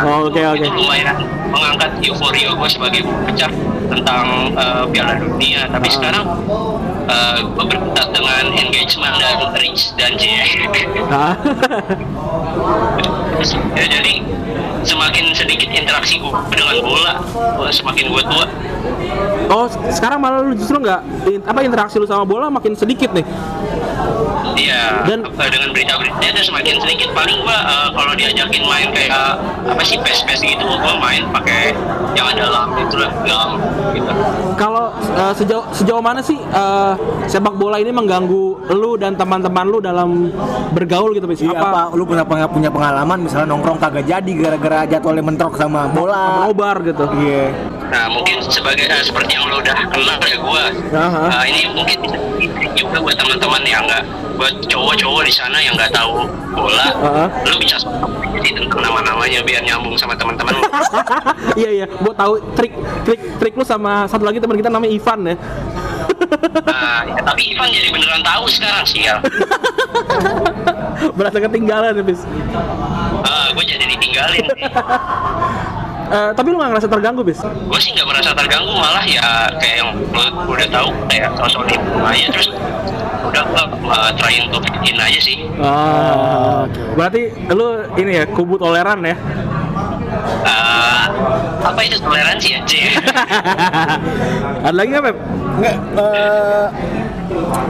[0.00, 0.60] Oh, oke, oke.
[0.60, 1.16] Itu lumayan
[1.48, 3.50] mengangkat euforia gue sebagai bocah
[3.88, 5.66] tentang eh, Piala Dunia.
[5.66, 5.92] Tapi Ah.
[5.92, 6.24] sekarang
[7.50, 10.24] gue berkutat dengan engagement dan reach dan J.
[13.72, 14.20] Ya jadi
[14.82, 17.14] semakin sedikit interaksi gue dengan bola,
[17.70, 18.44] semakin gue tua.
[19.48, 21.00] Oh, sekarang malah lu justru nggak
[21.42, 23.24] apa interaksi lu sama bola makin sedikit nih.
[24.56, 25.04] Iya.
[25.06, 27.08] Dan- dengan berita-beritanya itu semakin sedikit.
[27.12, 31.72] Paling gua eh, kalau diajakin main kayak apa sih pes-pes gitu, gua main pakai
[32.12, 33.10] yang ada lamp itu lah,
[33.94, 34.12] gitu.
[34.56, 36.92] Kalau eh, sejauh sejauh mana sih eh,
[37.26, 40.30] sepak bola ini mengganggu lu dan teman-teman lu dalam
[40.70, 41.40] bergaul gitu, Bis?
[41.40, 41.90] Iya, apa?
[41.92, 46.46] lu punya punya pengalaman misalnya nongkrong kagak jadi gara-gara jadwalnya mentrok sama bola.
[46.46, 47.04] nobar gitu.
[47.20, 47.50] Iya.
[47.90, 50.64] Nah mungkin sebagai eh, seperti yang lo udah kenal ya gua.
[50.94, 51.22] Aha.
[51.42, 51.98] eh, ini mungkin
[52.38, 54.02] bisa juga buat teman-teman yang nggak
[54.40, 56.24] buat cowok-cowok di sana yang nggak tahu
[56.56, 57.24] bola, Aha.
[57.44, 57.76] lu bisa
[58.40, 60.64] jadi tentang nama-namanya biar nyambung sama teman-teman lu.
[61.60, 62.72] iya iya, gua tahu trik
[63.04, 65.36] trik trik lu sama satu lagi teman kita namanya Ivan ya.
[66.64, 69.20] Nah, ya, tapi Ivan jadi beneran tahu sekarang sih ya.
[71.12, 72.24] Berasa ketinggalan ya, bis.
[73.28, 74.46] Ah, gue jadi ditinggalin.
[76.10, 77.38] Eh, tapi lu gak ngerasa terganggu, bis?
[77.38, 82.02] gue sih nggak merasa terganggu malah ya kayak yang lu udah tahu kayak sosok ibu
[82.02, 82.50] aja terus
[83.22, 86.66] udah gue uh, trying to in aja sih Ah,
[86.98, 89.14] berarti lu ini ya kubu toleran ya?
[90.42, 91.04] Eh,
[91.62, 92.60] apa itu toleransi ya?
[94.66, 95.16] Ada lagi nggak, Pep?
[95.62, 96.64] Nggak, eh,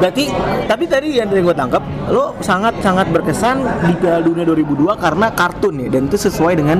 [0.00, 0.24] berarti
[0.64, 5.26] tapi tadi yang dari gue tangkap lo sangat sangat berkesan di Piala Dunia 2002 karena
[5.32, 6.78] kartun ya dan itu sesuai dengan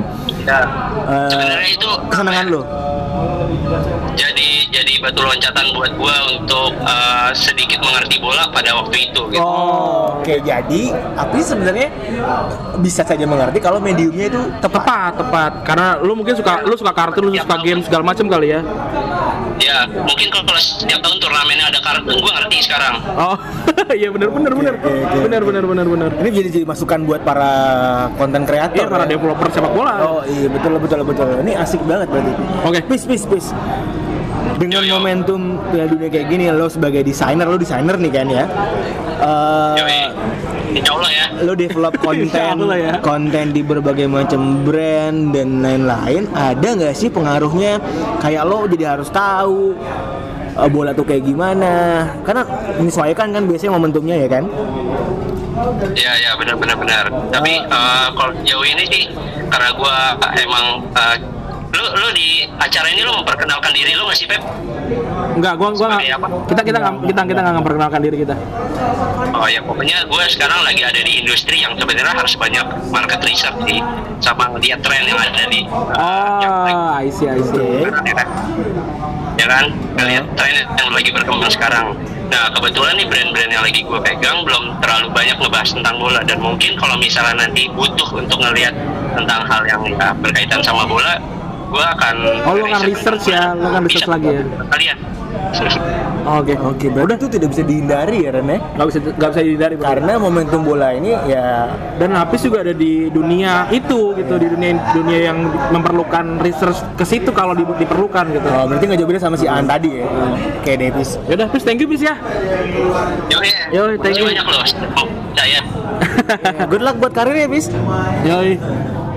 [0.49, 0.61] ya
[1.29, 2.63] sebenarnya itu kesenangan lo
[4.17, 9.41] jadi jadi batu loncatan buat gue untuk uh, sedikit mengerti bola pada waktu itu gitu
[9.41, 10.83] Oh, oke jadi
[11.17, 11.89] tapi sebenarnya
[12.81, 14.83] bisa saja mengerti kalau mediumnya itu tepat.
[14.85, 15.53] Tepat, tepat.
[15.65, 18.61] Karena lu mungkin suka lu suka kartun, lu suka game segala macam kali ya.
[19.89, 23.37] Mungkin kalau setiap tahun turnamennya ada kartun gue ngerti sekarang Oh,
[24.01, 24.75] iya benar benar benar.
[25.27, 26.11] Benar benar benar benar.
[26.23, 27.51] Ini jadi jadi masukan buat para
[28.17, 28.87] konten kreator.
[28.87, 29.11] Iya, para ya.
[29.17, 29.95] developer sepak bola.
[30.07, 31.29] Oh iya betul betul betul.
[31.43, 32.33] Ini asik banget berarti.
[32.65, 32.81] Oke.
[32.87, 33.47] Pis pis pis.
[34.61, 35.01] Dengan Yo, yo.
[35.01, 38.45] momentum Piala Dunia kayak gini lo sebagai desainer lo desainer nih kan ya.
[39.19, 40.01] Eh, Yoi.
[40.71, 43.01] Insya Allah ya lo develop konten ya.
[43.01, 47.81] konten di berbagai macam brand dan lain-lain ada nggak sih pengaruhnya
[48.21, 49.73] kayak lo jadi harus tahu
[50.55, 52.45] eh, bola tuh kayak gimana karena
[52.77, 54.45] menyesuaikan kan biasanya momentumnya ya kan
[55.93, 57.05] Ya ya benar benar.
[57.29, 59.03] Tapi eh, kalau jauh ini sih
[59.49, 61.17] karena gua emang eh,
[61.71, 64.43] lu lu di acara ini lu memperkenalkan diri lu nggak sih Pep?
[65.39, 66.27] Enggak, gua gua Sebagai apa?
[66.51, 68.35] kita kita nggak kita kita nggak memperkenalkan diri kita.
[69.31, 73.57] Oh ya pokoknya gue sekarang lagi ada di industri yang sebenarnya harus banyak market research
[73.65, 73.79] sih
[74.19, 77.87] sama ngeliat tren yang ada di Oh, I see, I see.
[77.87, 78.27] ya kan?
[79.39, 79.65] Ya kan?
[79.97, 81.95] Ngeliat tren yang lagi berkembang sekarang.
[82.31, 86.39] Nah kebetulan nih brand-brand yang lagi gue pegang belum terlalu banyak ngebahas tentang bola dan
[86.43, 88.75] mungkin kalau misalnya nanti butuh untuk ngeliat
[89.15, 91.19] tentang hal yang ya, berkaitan sama bola,
[91.71, 93.55] gue akan Oh, lu akan research ya?
[93.55, 94.43] Lu akan research Bisa lagi ya?
[94.69, 94.99] Kalian.
[96.21, 96.55] Oke.
[96.55, 99.75] oke berarti itu tidak bisa dihindari ya Ren ya Nggak bisa nggak bisa dihindari.
[99.75, 99.85] Bro.
[99.89, 104.71] karena momentum bola ini ya dan Lapis juga ada di dunia itu gitu di dunia
[104.93, 105.39] dunia yang
[105.71, 108.47] memerlukan research ke situ kalau di- diperlukan gitu.
[108.47, 110.07] oh, berarti nggak jauh beda sama si An tadi ya
[110.63, 112.15] kayak Davis Yaudah, Pis, thank you Pis ya.
[113.27, 113.59] Yo, ya.
[113.73, 114.27] Yo, thank you.
[114.29, 114.63] banyak loh.
[114.99, 115.61] Oh, saya.
[116.71, 117.67] good luck buat karir ya bis
[118.23, 118.55] Yoi.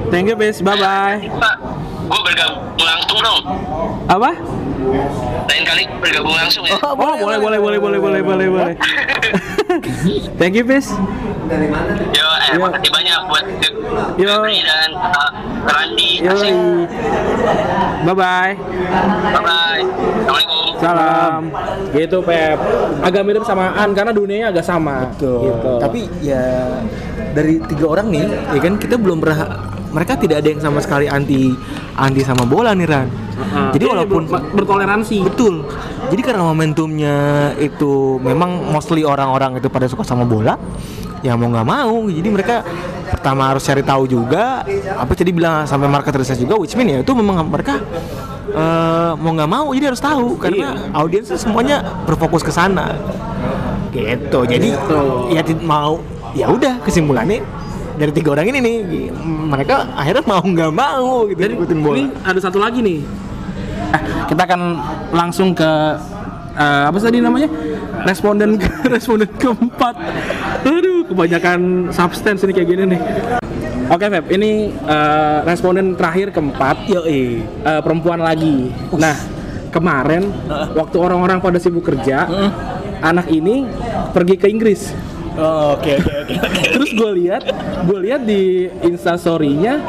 [0.09, 1.72] Thank you Pis, bye bye.
[2.13, 3.41] Gue bergabung langsung dong.
[4.05, 4.29] Apa?
[5.49, 6.77] Lain kali bergabung langsung ya.
[6.85, 8.75] Oh, boleh boleh boleh boleh boleh boleh boleh.
[10.39, 10.93] thank you Pis.
[12.13, 12.61] Yo, eh, Yo.
[12.61, 13.45] makasih banyak buat
[14.21, 14.29] Yo.
[14.29, 15.31] Febri dan uh,
[15.65, 16.21] Randi.
[16.21, 16.53] Yoi.
[18.05, 18.53] Bye bye.
[19.33, 19.83] Bye bye.
[20.21, 20.65] Assalamualaikum.
[20.77, 21.41] Salam.
[21.97, 22.57] Gitu Pep.
[23.01, 25.09] Agak mirip sama An karena dunianya agak sama.
[25.17, 25.49] Tuh.
[25.49, 25.73] Gitu.
[25.81, 26.77] Tapi ya
[27.33, 31.05] dari tiga orang nih, ya kan kita belum pernah mereka tidak ada yang sama sekali
[31.05, 31.53] anti
[31.95, 33.07] anti sama bola nih Ran.
[33.07, 33.69] Heeh.
[33.73, 35.17] Jadi Iya, walaupun ber- bertoleransi.
[35.23, 35.65] betul.
[36.09, 37.15] Jadi karena momentumnya
[37.57, 40.57] itu memang mostly orang-orang itu pada suka sama bola,
[41.21, 42.09] ya mau nggak mau.
[42.09, 42.61] Jadi mereka
[43.09, 44.65] pertama harus cari tahu juga.
[44.93, 47.77] Apa jadi bilang sampai market research juga, which mean ya itu memang mereka
[48.49, 52.93] eh, mau nggak mau jadi harus tahu karena audiensnya semuanya berfokus ke sana
[53.89, 55.01] gitu jadi Gitu.
[55.29, 56.01] ya mau
[56.33, 57.41] ya udah kesimpulannya
[57.93, 58.77] dari tiga orang ini nih
[59.23, 62.99] mereka akhirnya mau nggak mau gitu Jadi ikutin bola ini ada satu lagi nih.
[63.93, 64.61] Eh, kita akan
[65.13, 65.71] langsung ke
[66.57, 67.49] eh, apa sih tadi namanya?
[68.03, 69.95] Responden ke responden keempat.
[70.65, 73.01] Aduh, kebanyakan substance ini kayak gini nih.
[73.91, 78.73] Oke, Feb, ini eh, responden terakhir keempat, yo eh eh, perempuan lagi.
[78.97, 79.13] Nah,
[79.69, 80.33] kemarin
[80.73, 82.25] waktu orang-orang pada sibuk kerja,
[83.05, 83.69] anak ini
[84.15, 85.13] pergi ke Inggris.
[85.33, 86.33] Oh, oke oke oke
[86.77, 87.41] Terus gue lihat,
[87.89, 89.81] gue lihat di instastorynya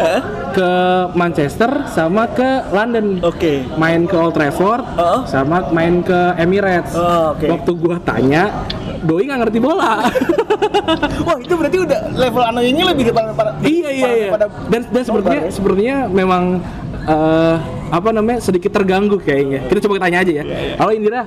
[0.50, 0.70] ke
[1.12, 3.20] Manchester sama ke London.
[3.20, 3.61] Oke.
[3.76, 5.20] Main ke Old Trafford, Oh.
[5.28, 6.96] sama main ke Emirates.
[6.96, 7.44] Oh, oke.
[7.44, 8.64] Waktu gue tanya,
[9.04, 10.00] Doi nggak ngerti bola.
[11.28, 14.28] wah itu berarti udah level anaknya lebih depan para iya iya iya.
[14.33, 15.52] pada Dan dan sepertinya nobar ya?
[15.52, 16.42] sepertinya memang
[17.04, 17.57] eh,
[17.88, 19.68] apa namanya sedikit terganggu kayaknya.
[19.68, 20.44] Kita coba tanya aja ya.
[20.80, 21.24] Halo Indira,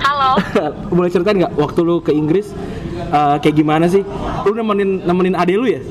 [0.00, 0.30] Halo.
[0.96, 2.52] boleh ceritain nggak waktu lu ke Inggris
[3.10, 4.02] eh, kayak gimana sih?
[4.46, 5.82] Lu nemenin nemenin ade lu ya?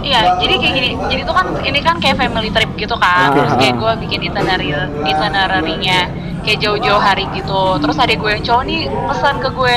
[0.00, 0.90] Iya, jadi kayak gini.
[1.10, 3.34] Jadi tuh kan ini kan kayak family trip gitu kan.
[3.34, 4.72] Terus kayak gue bikin itinerary
[5.04, 5.98] itinerary-nya
[6.40, 7.76] kayak jauh-jauh hari gitu.
[7.82, 9.74] Terus ada gue yang cowok nih pesan ke gue,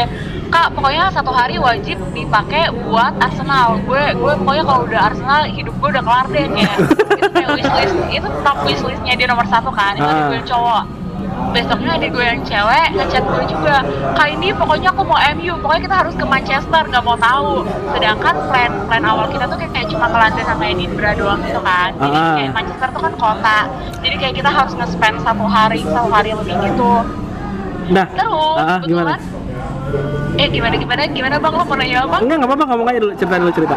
[0.54, 3.82] Kak, pokoknya satu hari wajib dipakai buat Arsenal.
[3.84, 6.76] Gue gue pokoknya kalau udah Arsenal hidup gue udah kelar deh kayak
[7.20, 9.98] itu kayak wishlist itu top wishlistnya dia nomor satu kan.
[9.98, 10.84] Itu ada gue yang cowok.
[11.54, 13.78] Besoknya ada gue yang cewek ngechat gue juga.
[14.18, 17.62] Kak ini pokoknya aku mau MU pokoknya kita harus ke Manchester nggak mau tahu.
[17.94, 21.62] Sedangkan plan plan awal kita tuh kayak, kayak cuma ke London sama Edinburgh doang gitu
[21.62, 21.90] kan.
[21.98, 22.36] Jadi Ah.
[22.42, 23.60] kayak Manchester tuh kan kota.
[24.02, 26.92] Jadi kayak kita harus nge-spend satu hari satu hari lebih gitu.
[27.92, 29.20] Nah, terus ah, gimana?
[30.40, 31.02] eh gimana gimana?
[31.06, 31.54] Gimana bang?
[31.54, 32.18] Lo mau nanya apa?
[32.24, 33.76] Enggak, nggak apa-apa, ngomong aja dulu, cerita dulu cerita.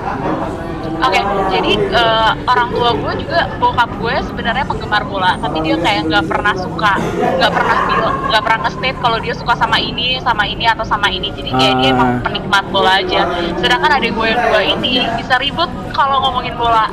[0.97, 1.21] Oke,
[1.53, 6.25] jadi eh, orang tua gue juga bokap gue sebenarnya penggemar bola, tapi dia kayak nggak
[6.25, 6.97] pernah suka,
[7.37, 11.13] nggak pernah bilang, nggak pernah nge-state kalau dia suka sama ini, sama ini atau sama
[11.13, 11.29] ini.
[11.37, 11.95] Jadi kayak dia Ah.
[11.95, 13.29] emang penikmat bola aja.
[13.61, 16.89] Sedangkan adik gue yang dua ini bisa ribut kalau ngomongin bola.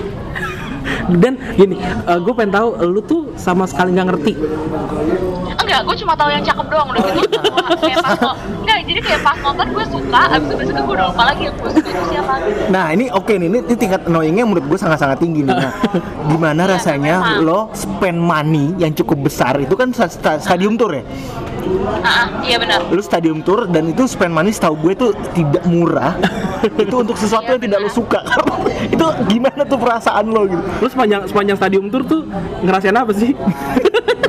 [1.14, 4.34] Dan gini, gue pengen tahu lu tuh sama sekali nggak ngerti.
[5.54, 7.38] Enggak, gue cuma tahu yang cakep doang udah gitu.
[7.84, 8.20] kayak pas
[8.62, 11.56] enggak, jadi kayak pas nonton gue suka, abis itu besoknya gue udah lupa lagi yang
[11.56, 12.34] gue suka itu siapa.
[12.68, 15.56] Nah ini oke nih, ini, ini tingkat annoyingnya menurut gue sangat-sangat tinggi nih.
[15.56, 15.72] Nah,
[16.32, 20.92] gimana Iya, rasanya lo spend money yang cukup besar itu kan sta- sta- stadium tour
[20.92, 21.04] ya?
[22.04, 22.84] Ah, ah, iya benar.
[22.92, 26.16] Lu stadium tour dan itu spend money setahu gue tuh tidak murah.
[26.84, 28.20] itu untuk sesuatu Iya, yang tidak lo suka.
[28.94, 30.64] itu gimana tuh perasaan lo gitu?
[30.84, 32.22] Lu sepanjang sepanjang stadium tour tuh
[32.64, 33.32] ngerasain apa sih?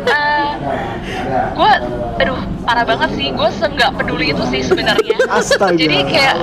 [0.04, 0.48] Eh,
[1.54, 1.72] gue
[2.22, 5.16] aduh parah banget sih gue seenggak peduli itu sih sebenarnya.
[5.80, 6.34] Jadi kayak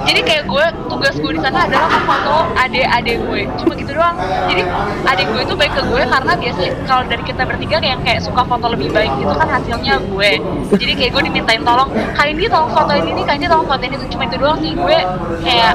[0.00, 3.40] jadi kayak gue tugas gue di sana adalah memfoto adik-adik gue.
[3.62, 4.16] Cuma gitu doang.
[4.50, 4.62] Jadi
[5.06, 8.42] adik gue itu baik ke gue karena biasanya kalau dari kita bertiga kayak kayak suka
[8.42, 10.30] foto lebih baik itu kan hasilnya gue.
[10.74, 14.04] Jadi kayak gue dimintain tolong kali ini tolong fotoin ini kali ini tolong fotoin itu.
[14.10, 14.98] Cuma itu doang sih gue
[15.46, 15.74] kayak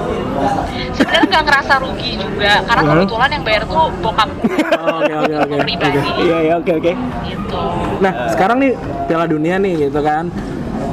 [0.92, 2.54] sebenarnya nggak ngerasa rugi juga.
[2.68, 4.58] Karena kebetulan yang bayar tuh bokap gue
[4.96, 5.56] Oke oke oke.
[5.66, 6.00] pribadi.
[6.26, 6.92] Iya ya oke oke.
[7.26, 7.62] gitu.
[8.04, 8.74] Nah, sekarang nih
[9.08, 10.28] Piala Dunia nih gitu kan.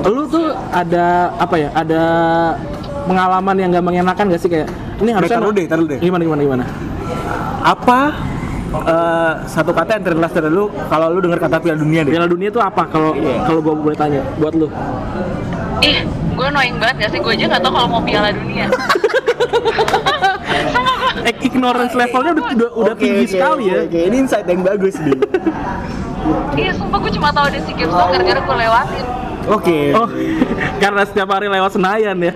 [0.07, 1.69] Lu tuh ada apa ya?
[1.75, 2.03] Ada
[3.07, 4.69] pengalaman yang gak mengenakan gak sih kayak
[5.03, 5.99] ini harusnya taruh deh, taruh deh.
[5.99, 6.65] Gimana gimana gimana?
[7.63, 7.99] Apa
[8.73, 12.13] eh, satu kata yang terlintas dari lu kalau lu dengar kata Piala Dunia deh?
[12.15, 13.43] Piala Dunia tuh apa kalau Iya.
[13.47, 14.71] kalau gua boleh tanya buat lu?
[15.83, 16.07] Ih,
[16.39, 17.19] gue annoying banget gak sih?
[17.19, 18.71] Gue aja gak tau kalau mau piala dunia
[21.53, 23.81] ignorance levelnya udah udah, Oke, tinggi oke, sekali oke, ya.
[23.87, 25.15] Oke, ini insight yang bagus nih.
[26.55, 29.07] Iya, sumpah gue cuma tau ada si games doang gara-gara gue lewatin
[29.43, 29.91] Oke.
[29.91, 30.07] Oh,
[30.83, 32.31] karena setiap hari lewat Senayan ya.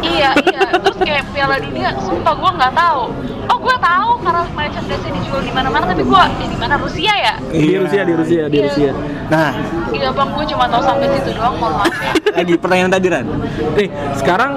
[0.00, 3.02] Iya, iya Terus kayak piala dunia, sumpah gue gak tahu
[3.44, 7.34] Oh, gue tahu karena merchandise dijual di mana-mana Tapi gue, eh di mana Rusia ya?
[7.44, 7.78] Di Iya.
[7.78, 8.64] Rusia, di Rusia, di Iya.
[8.66, 8.90] Rusia.
[9.28, 9.50] Nah,
[9.90, 13.26] Iya bang, gue cuma tahu sampai situ doang, mohon maaf ya lagi pertanyaan tadi Ran.
[13.74, 14.52] Nih, sekarang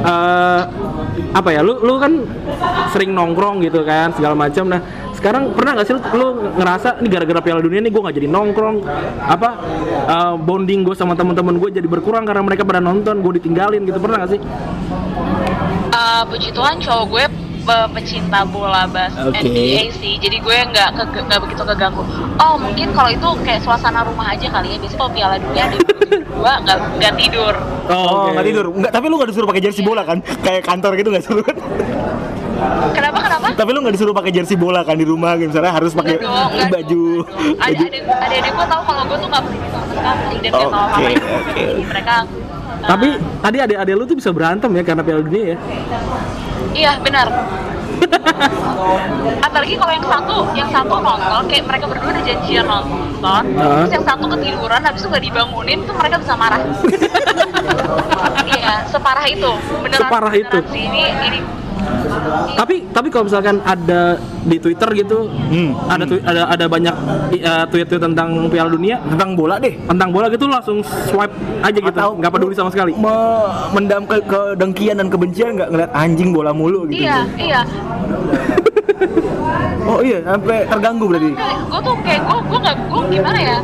[0.00, 0.60] eh,
[1.30, 1.60] apa ya?
[1.60, 2.12] Lu lu kan
[2.90, 4.64] sering nongkrong gitu kan, segala macam.
[4.66, 4.80] Nah,
[5.18, 8.28] sekarang pernah nggak sih lu, lu ngerasa nih gara-gara Piala Dunia nih gue nggak jadi
[8.28, 8.76] nongkrong
[9.20, 9.48] apa
[10.06, 13.98] eh, bonding gue sama teman-teman gue jadi berkurang karena mereka pada nonton gue ditinggalin gitu
[13.98, 14.40] pernah nggak sih
[15.88, 17.24] Eh, Puji Tuhan cowok gue
[17.60, 19.40] pe- pecinta bola bas Oke.
[19.40, 22.04] NBA sih jadi gue nggak ke- nggak begitu keganggu
[22.38, 25.78] oh mungkin kalau itu kayak suasana rumah aja kali ya biasanya kalau piala dunia di
[26.28, 27.54] dua nggak nggak tidur
[27.88, 28.36] Oh, oke.
[28.36, 28.66] nggak tidur.
[28.68, 30.20] Enggak, tapi lu nggak disuruh pakai jersey bola kan?
[30.20, 31.56] Kayak kantor gitu nggak suruh kan?
[32.90, 33.16] kenapa
[33.54, 35.54] tapi lu nggak disuruh pakai jersey bola kan di rumah gitu.
[35.54, 36.20] Misalnya harus pakai
[36.74, 37.04] baju.
[37.56, 40.70] Ada ada ada gue tahu kalau gue tuh nggak peduli sama sekali dan nggak tahu
[40.72, 41.64] apa Oke, apa oke.
[41.88, 42.16] Mereka
[42.78, 43.08] nah, tapi
[43.42, 45.56] tadi adik-adik lu tuh bisa berantem ya karena Piala Dunia ya
[46.74, 47.26] iya benar
[49.46, 53.82] apalagi kalau yang satu yang satu nonton kayak mereka berdua udah janjian nonton Hah?
[53.82, 56.60] terus yang satu ketiduran habis itu nggak dibangunin tuh mereka bisa marah
[58.54, 59.50] iya separah itu
[59.82, 60.58] beneran Separah itu?
[60.62, 61.38] beneran sih ini ini
[62.54, 65.72] tapi tapi kalau misalkan ada di Twitter gitu Hmm.
[65.86, 66.94] ada twi- ada ada banyak
[67.38, 69.74] uh, tweet-tweet tentang Piala Dunia Tentang bola deh.
[69.82, 74.20] tentang bola gitu langsung swipe aja gitu Atau nggak peduli sama sekali Me- mendam ke
[74.22, 77.00] kedengkian dan kebencian nggak ngeliat anjing bola mulu gitu.
[77.00, 77.60] iya iya
[79.84, 81.32] Oh iya, sampai terganggu berarti.
[81.32, 83.58] gue tuh kayak gue gue nggak gue gimana ya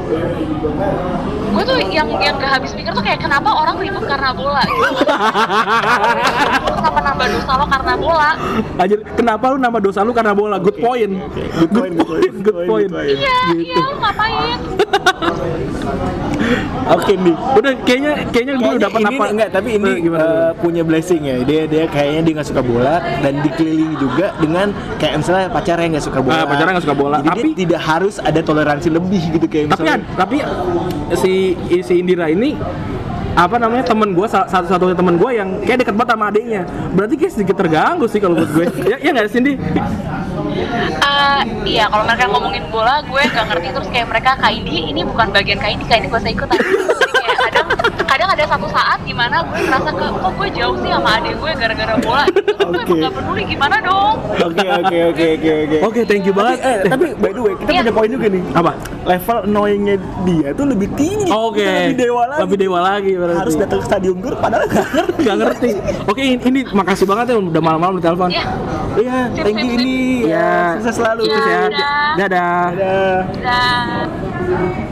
[1.55, 4.91] gue tuh yang yang gak habis pikir tuh kayak kenapa orang ribut karena bola gitu.
[6.75, 8.31] kenapa nambah dosa lo karena bola
[8.75, 10.57] Anjir, kenapa lu nama dosa lu karena bola?
[10.59, 11.13] Good point.
[11.55, 12.91] Good point, good point, Good point.
[12.91, 13.71] iya Gitu.
[13.71, 14.59] iya lo ngapain
[16.87, 17.33] Oke nih.
[17.57, 19.25] Udah kayaknya kayaknya gue udah dapat apa?
[19.33, 20.21] enggak, tapi ini gimana?
[20.21, 21.37] eh, punya blessing ya.
[21.41, 24.69] Dia dia kayaknya dia nggak suka bola dan dikelilingi juga dengan
[24.99, 26.37] kayak misalnya pacarnya nggak suka bola.
[26.37, 29.67] Ah, pacarnya nggak suka bola, Jadi tapi- dia tidak harus ada toleransi lebih gitu kayak
[29.67, 29.99] tapi misalnya.
[30.15, 30.37] tapi
[31.17, 31.33] si
[31.81, 32.53] si Indira ini
[33.35, 36.63] apa namanya temen gue satu satunya temen gue yang kayak deket banget sama adiknya.
[36.93, 38.65] Berarti kayak sedikit terganggu sih kalau buat gue.
[38.93, 39.57] Ya ya nggak Cindy?
[40.95, 45.01] Eh, iya kalau mereka ngomongin bola gue nggak ngerti terus kayak mereka kayak ini ini
[45.03, 46.59] bukan bagian kayak ini kayak ini gue usah ikutan
[47.01, 47.67] jadi kayak kadang
[48.05, 51.33] kadang ada satu saat di mana gue ngerasa ke kok gue jauh sih sama adik
[51.41, 52.85] gue gara-gara bola gitu gue Oke.
[52.85, 55.79] emang gak peduli gimana dong Oke oke oke oke oke.
[55.85, 56.59] Oke, thank you banget.
[56.61, 57.81] Eh, tapi by the way, kita Iya.
[57.87, 58.43] punya poin juga nih.
[58.53, 58.73] Apa?
[59.07, 61.31] Level annoyingnya dia tuh lebih tinggi.
[61.31, 61.63] Oke.
[61.65, 62.41] Kita Lebih dewa lagi.
[62.45, 63.41] Lebih dewa lagi berarti.
[63.41, 65.21] Harus datang ke stadium tour padahal gak ngerti.
[65.23, 65.71] Nggak ngerti.
[66.11, 68.31] Oke, ini, ini makasih banget ya udah malam-malam ditelepon.
[68.35, 68.45] Iya.
[69.01, 69.97] Iya, thank you ini.
[70.29, 70.53] Iya.
[70.83, 71.23] Sukses selalu.
[71.25, 71.33] Iya.
[71.33, 71.63] Terus ya.
[71.63, 72.19] Dadah.
[72.19, 72.65] Dadah.
[72.75, 73.79] Dadah.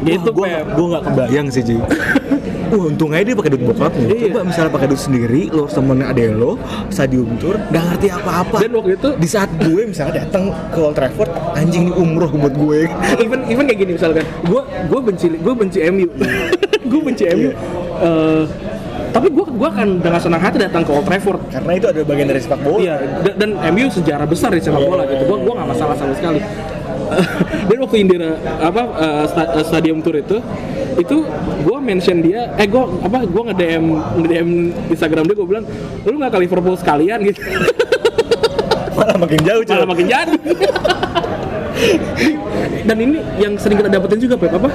[0.03, 1.77] dan Gitu, gue gue nggak kebayang sih Ji.
[2.73, 4.07] Wah untung aja dia pakai duit bokapnya.
[4.07, 4.31] Iya.
[4.31, 6.53] Coba misalnya pakai duit sendiri, lo temenin adek lo,
[6.95, 8.57] stadium tour, nggak ngerti apa-apa.
[8.63, 12.55] Dan waktu itu di saat gue misalnya datang ke Old Trafford, anjing ini umroh buat
[12.55, 12.87] gue.
[13.19, 16.07] even even kayak gini misalkan gue gue benci gue benci MU
[16.91, 17.51] gue benci MU
[18.03, 18.45] Eh,
[19.15, 22.27] tapi gue gue akan dengan senang hati datang ke Old Trafford Karena itu ada bagian
[22.27, 22.81] dari sepak bola.
[22.83, 25.23] Iya, dan, dan MU sejarah besar di sepak Iya, bola iya, gitu.
[25.31, 26.41] Gua gua nggak masalah sama sekali.
[27.69, 28.83] dan waktu Indira apa
[29.29, 30.39] sta- eh, stadium tour itu
[30.99, 31.25] itu
[31.65, 33.85] gua mention dia eh gua apa gua nge-DM
[34.23, 34.49] nge-DM
[34.93, 35.65] Instagram dia gua bilang
[36.05, 37.19] lu nggak ke Liverpool sekalian?
[37.25, 37.41] Gitu
[38.97, 40.35] Malah makin jauh malah makin jadi
[42.83, 44.71] dan ini yang sering kita dapetin juga Pep apa?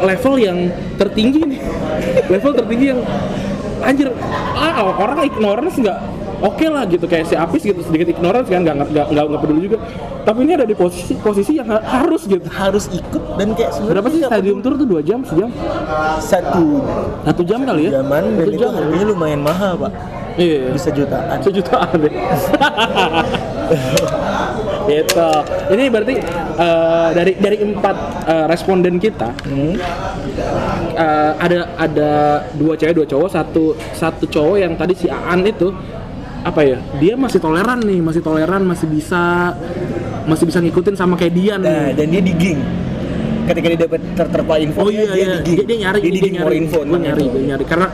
[0.00, 0.58] Level yang
[0.96, 1.60] tertinggi nih.
[2.32, 3.00] Level tertinggi yang
[3.80, 4.12] anjir
[4.56, 5.98] ah orang ignorance nggak
[6.40, 9.60] oke lah gitu kayak si Apis gitu sedikit ignorance kan nggak nggak nggak nggak peduli
[9.64, 9.78] juga.
[10.20, 12.44] Tapi ini ada di posisi posisi yang ha- harus gitu.
[12.46, 14.84] Harus ikut dan kayak berapa sih stadium tour tuh?
[14.84, 15.48] Dua jam sejam?
[16.18, 16.84] Satu.
[17.22, 18.00] Satu jam kali ya?
[18.00, 18.72] Zaman dan satu itu jam.
[18.74, 19.92] harganya lumayan mahal pak.
[20.34, 20.70] Iya.
[20.70, 21.36] Bisa jutaan.
[21.40, 22.12] Sejutaan deh
[24.88, 25.28] gitu.
[25.70, 26.14] Ini berarti
[26.56, 29.74] eh, dari dari empat eh, responden kita Hmm.
[30.94, 32.10] eh, ada ada
[32.54, 35.70] dua cewek dua cowok satu satu cowok yang tadi si Aan itu
[36.40, 39.52] apa ya dia masih toleran nih masih toleran masih bisa
[40.24, 41.60] masih bisa ngikutin sama kayak Dian.
[41.60, 42.58] Nah nih dan dia digging
[43.50, 45.36] ketika dia dapat terterpa info oh iya dia iya.
[45.42, 46.22] dia, dia nyari dia
[46.54, 47.36] info gue tentang nyari itu.
[47.36, 47.64] dia nyari.
[47.66, 47.88] Karena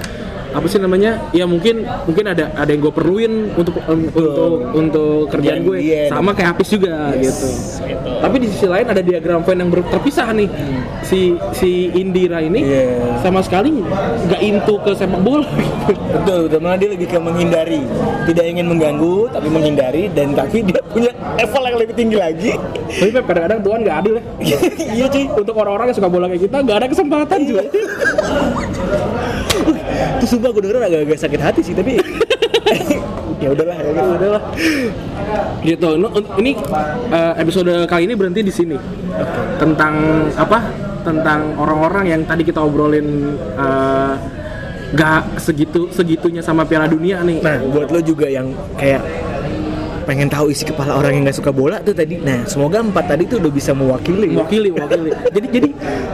[0.56, 1.20] apa sih namanya?
[1.36, 5.76] Ya mungkin mungkin ada ada yang gue perluin untuk um, untuk untuk kerjaan gue.
[5.76, 6.08] dia.
[6.08, 7.46] sama kayak Apis juga gitu.
[7.84, 8.10] Gitu.
[8.24, 10.48] tapi di sisi lain ada diagram fan yang terpisah nih.
[11.04, 13.20] Si si Indira ini Iya.
[13.20, 13.84] sama sekali
[14.26, 15.44] nggak into ke sepak bola.
[15.44, 15.92] Gitu.
[16.16, 16.60] betul betul.
[16.64, 17.84] Malah dia lebih ke menghindari.
[18.24, 20.08] Tidak ingin mengganggu tapi menghindari.
[20.08, 22.50] Dan tapi dia punya level yang lebih tinggi lagi.
[22.96, 24.24] Tapi Pep, kadang-kadang Tuhan nggak adil ya.
[24.96, 27.62] Iya cuy untuk orang-orang yang suka bola kayak kita nggak ada kesempatan juga
[30.20, 31.98] itu sumpah gue denger agak-agak sakit hati sih tapi
[33.42, 34.42] ya udahlah ya udahlah.
[35.60, 35.88] Gitu.
[36.40, 36.50] Ini
[37.12, 38.76] eh, episode kali ini berhenti di sini.
[39.60, 39.94] Tentang
[40.36, 40.58] apa?
[41.06, 44.14] Tentang orang-orang yang tadi kita obrolin eh,
[44.86, 47.42] nggak segitu segitunya sama Piala Dunia nih.
[47.42, 49.02] Nah buat lo juga yang kayak
[50.06, 52.22] pengen tahu isi kepala orang yang nggak suka bola tuh tadi.
[52.22, 54.38] Nah semoga empat tadi tuh udah bisa mewakili.
[54.38, 55.10] Mewakili mewakili.
[55.34, 55.68] Jadi jadi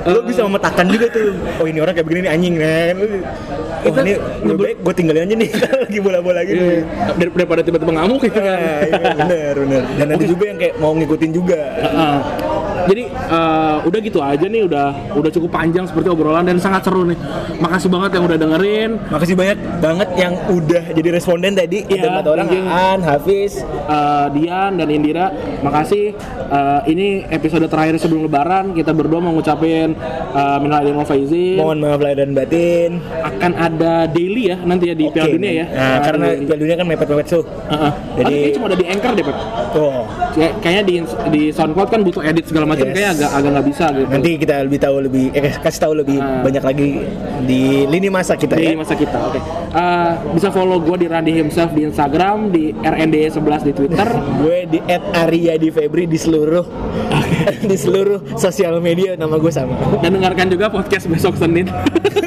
[0.08, 1.36] lo eh, bisa memetakan juga tuh.
[1.60, 2.94] Oh ini orang kayak begini nih anjing kan.
[3.84, 4.12] Oh ini
[4.42, 5.50] lebih baik gue tinggalin aja nih.
[5.84, 6.80] Lagi bola-bola gini iya,
[7.20, 8.56] dar- daripada tiba-tiba ngamuk gitu kan.
[8.56, 9.82] Nah, iya, bener bener.
[10.00, 11.60] Dan ada juga yang kayak mau ngikutin juga.
[11.84, 12.16] Heeh.
[12.84, 17.04] Jadi eh, udah gitu aja nih, udah udah cukup panjang seperti obrolan dan sangat seru
[17.04, 17.18] nih.
[17.58, 18.90] Makasih banget yang udah dengerin.
[19.04, 22.62] makasih banyak banget yang udah jadi responden tadi Iya, ada empat orang you.
[22.64, 25.30] Aan Hafiz Eh, Dian dan Indira,
[25.60, 26.14] makasih.
[26.48, 28.72] Eh, ini episode terakhir sebelum Lebaran.
[28.72, 29.94] Kita berdua mau ngucapin
[30.30, 31.56] uh, minal aidin wal faizin.
[31.56, 35.52] mohon maaf lahir dan batin Akan ada daily ya nanti ya di Piala Oke, Dunia
[35.54, 35.66] ya.
[35.66, 36.26] nah, karena.
[36.38, 37.92] Piala Dunia kan mepet-mepet tuh Heeh.
[37.92, 39.36] Jadi- Tapi kayaknya cuma ada di Anchor deh, Pep.
[39.74, 40.02] oh
[40.32, 40.94] Kayak- Kayaknya di
[41.28, 42.94] di SoundCloud kan butuh edit segala macam, Yes.
[42.94, 44.08] kayak agak agak nggak bisa gitu.
[44.08, 46.40] nanti kita lebih tahu lebih eh, kasih tahu lebih Ah.
[46.40, 46.88] banyak lagi
[47.42, 49.18] di lini masa kita di ya masa kita.
[49.22, 49.40] Oke.
[49.72, 54.08] Eh, bisa follow gue di Randy himself di Instagram, di RND11 di Twitter.
[54.38, 54.78] gue di
[55.12, 56.64] Arya di Febri di seluruh
[57.70, 61.68] di seluruh sosial media nama gue sama dan dengarkan juga podcast besok Senin.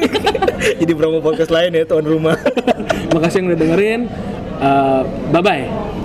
[0.80, 2.36] jadi promo podcast lain ya tuan rumah
[3.14, 4.00] Makasih yang udah dengerin.
[5.30, 5.95] bye bye.